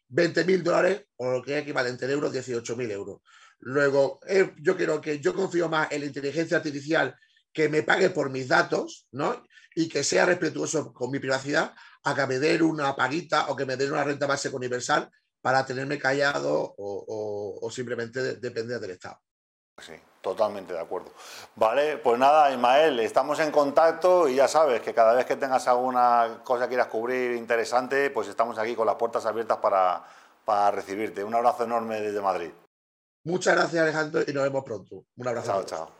20 0.08 0.44
mil 0.44 0.62
dólares 0.62 1.04
o 1.16 1.30
lo 1.30 1.42
que 1.42 1.56
es 1.56 1.62
equivalente 1.62 2.04
en 2.04 2.10
euros 2.12 2.32
18 2.32 2.76
mil 2.76 2.90
euros. 2.90 3.20
Luego, 3.60 4.20
eh, 4.26 4.52
yo 4.58 4.76
creo 4.76 5.00
que 5.00 5.20
yo 5.20 5.34
confío 5.34 5.68
más 5.68 5.90
en 5.90 6.00
la 6.00 6.06
inteligencia 6.06 6.58
artificial 6.58 7.16
que 7.52 7.68
me 7.68 7.82
pague 7.82 8.10
por 8.10 8.30
mis 8.30 8.48
datos, 8.48 9.06
¿no? 9.12 9.44
Y 9.74 9.88
que 9.88 10.04
sea 10.04 10.26
respetuoso 10.26 10.92
con 10.92 11.10
mi 11.10 11.18
privacidad, 11.18 11.74
a 12.04 12.14
que 12.14 12.26
me 12.26 12.38
den 12.38 12.62
una 12.62 12.94
paguita 12.94 13.48
o 13.48 13.56
que 13.56 13.64
me 13.64 13.76
den 13.76 13.92
una 13.92 14.04
renta 14.04 14.26
básica 14.26 14.56
universal 14.56 15.10
para 15.46 15.64
tenerme 15.64 15.96
callado 15.96 16.74
o, 16.76 17.68
simplemente 17.70 18.34
depender 18.34 18.80
del 18.80 18.90
Estado. 18.90 19.20
Sí, 19.80 19.92
totalmente 20.20 20.72
de 20.72 20.80
acuerdo. 20.80 21.12
Vale, 21.54 21.98
pues 21.98 22.18
nada, 22.18 22.50
Ismael, 22.50 22.98
estamos 22.98 23.38
en 23.38 23.52
contacto 23.52 24.26
y 24.26 24.34
ya 24.34 24.48
sabes 24.48 24.80
que 24.80 24.92
cada 24.92 25.14
vez 25.14 25.24
que 25.24 25.36
tengas 25.36 25.68
alguna 25.68 26.40
cosa 26.42 26.64
que 26.64 26.70
quieras 26.70 26.88
cubrir 26.88 27.36
interesante, 27.36 28.10
pues 28.10 28.26
estamos 28.26 28.58
aquí 28.58 28.74
con 28.74 28.88
las 28.88 28.96
puertas 28.96 29.24
abiertas 29.24 29.58
para, 29.58 30.04
para 30.44 30.72
recibirte. 30.72 31.22
Un 31.22 31.36
abrazo 31.36 31.62
enorme 31.62 32.00
desde 32.00 32.20
Madrid. 32.20 32.50
Muchas 33.22 33.54
gracias, 33.54 33.80
Alejandro, 33.80 34.22
y 34.26 34.32
nos 34.32 34.42
vemos 34.42 34.64
pronto. 34.64 35.04
Un 35.16 35.28
abrazo. 35.28 35.46
Chao, 35.46 35.62
chao. 35.62 35.95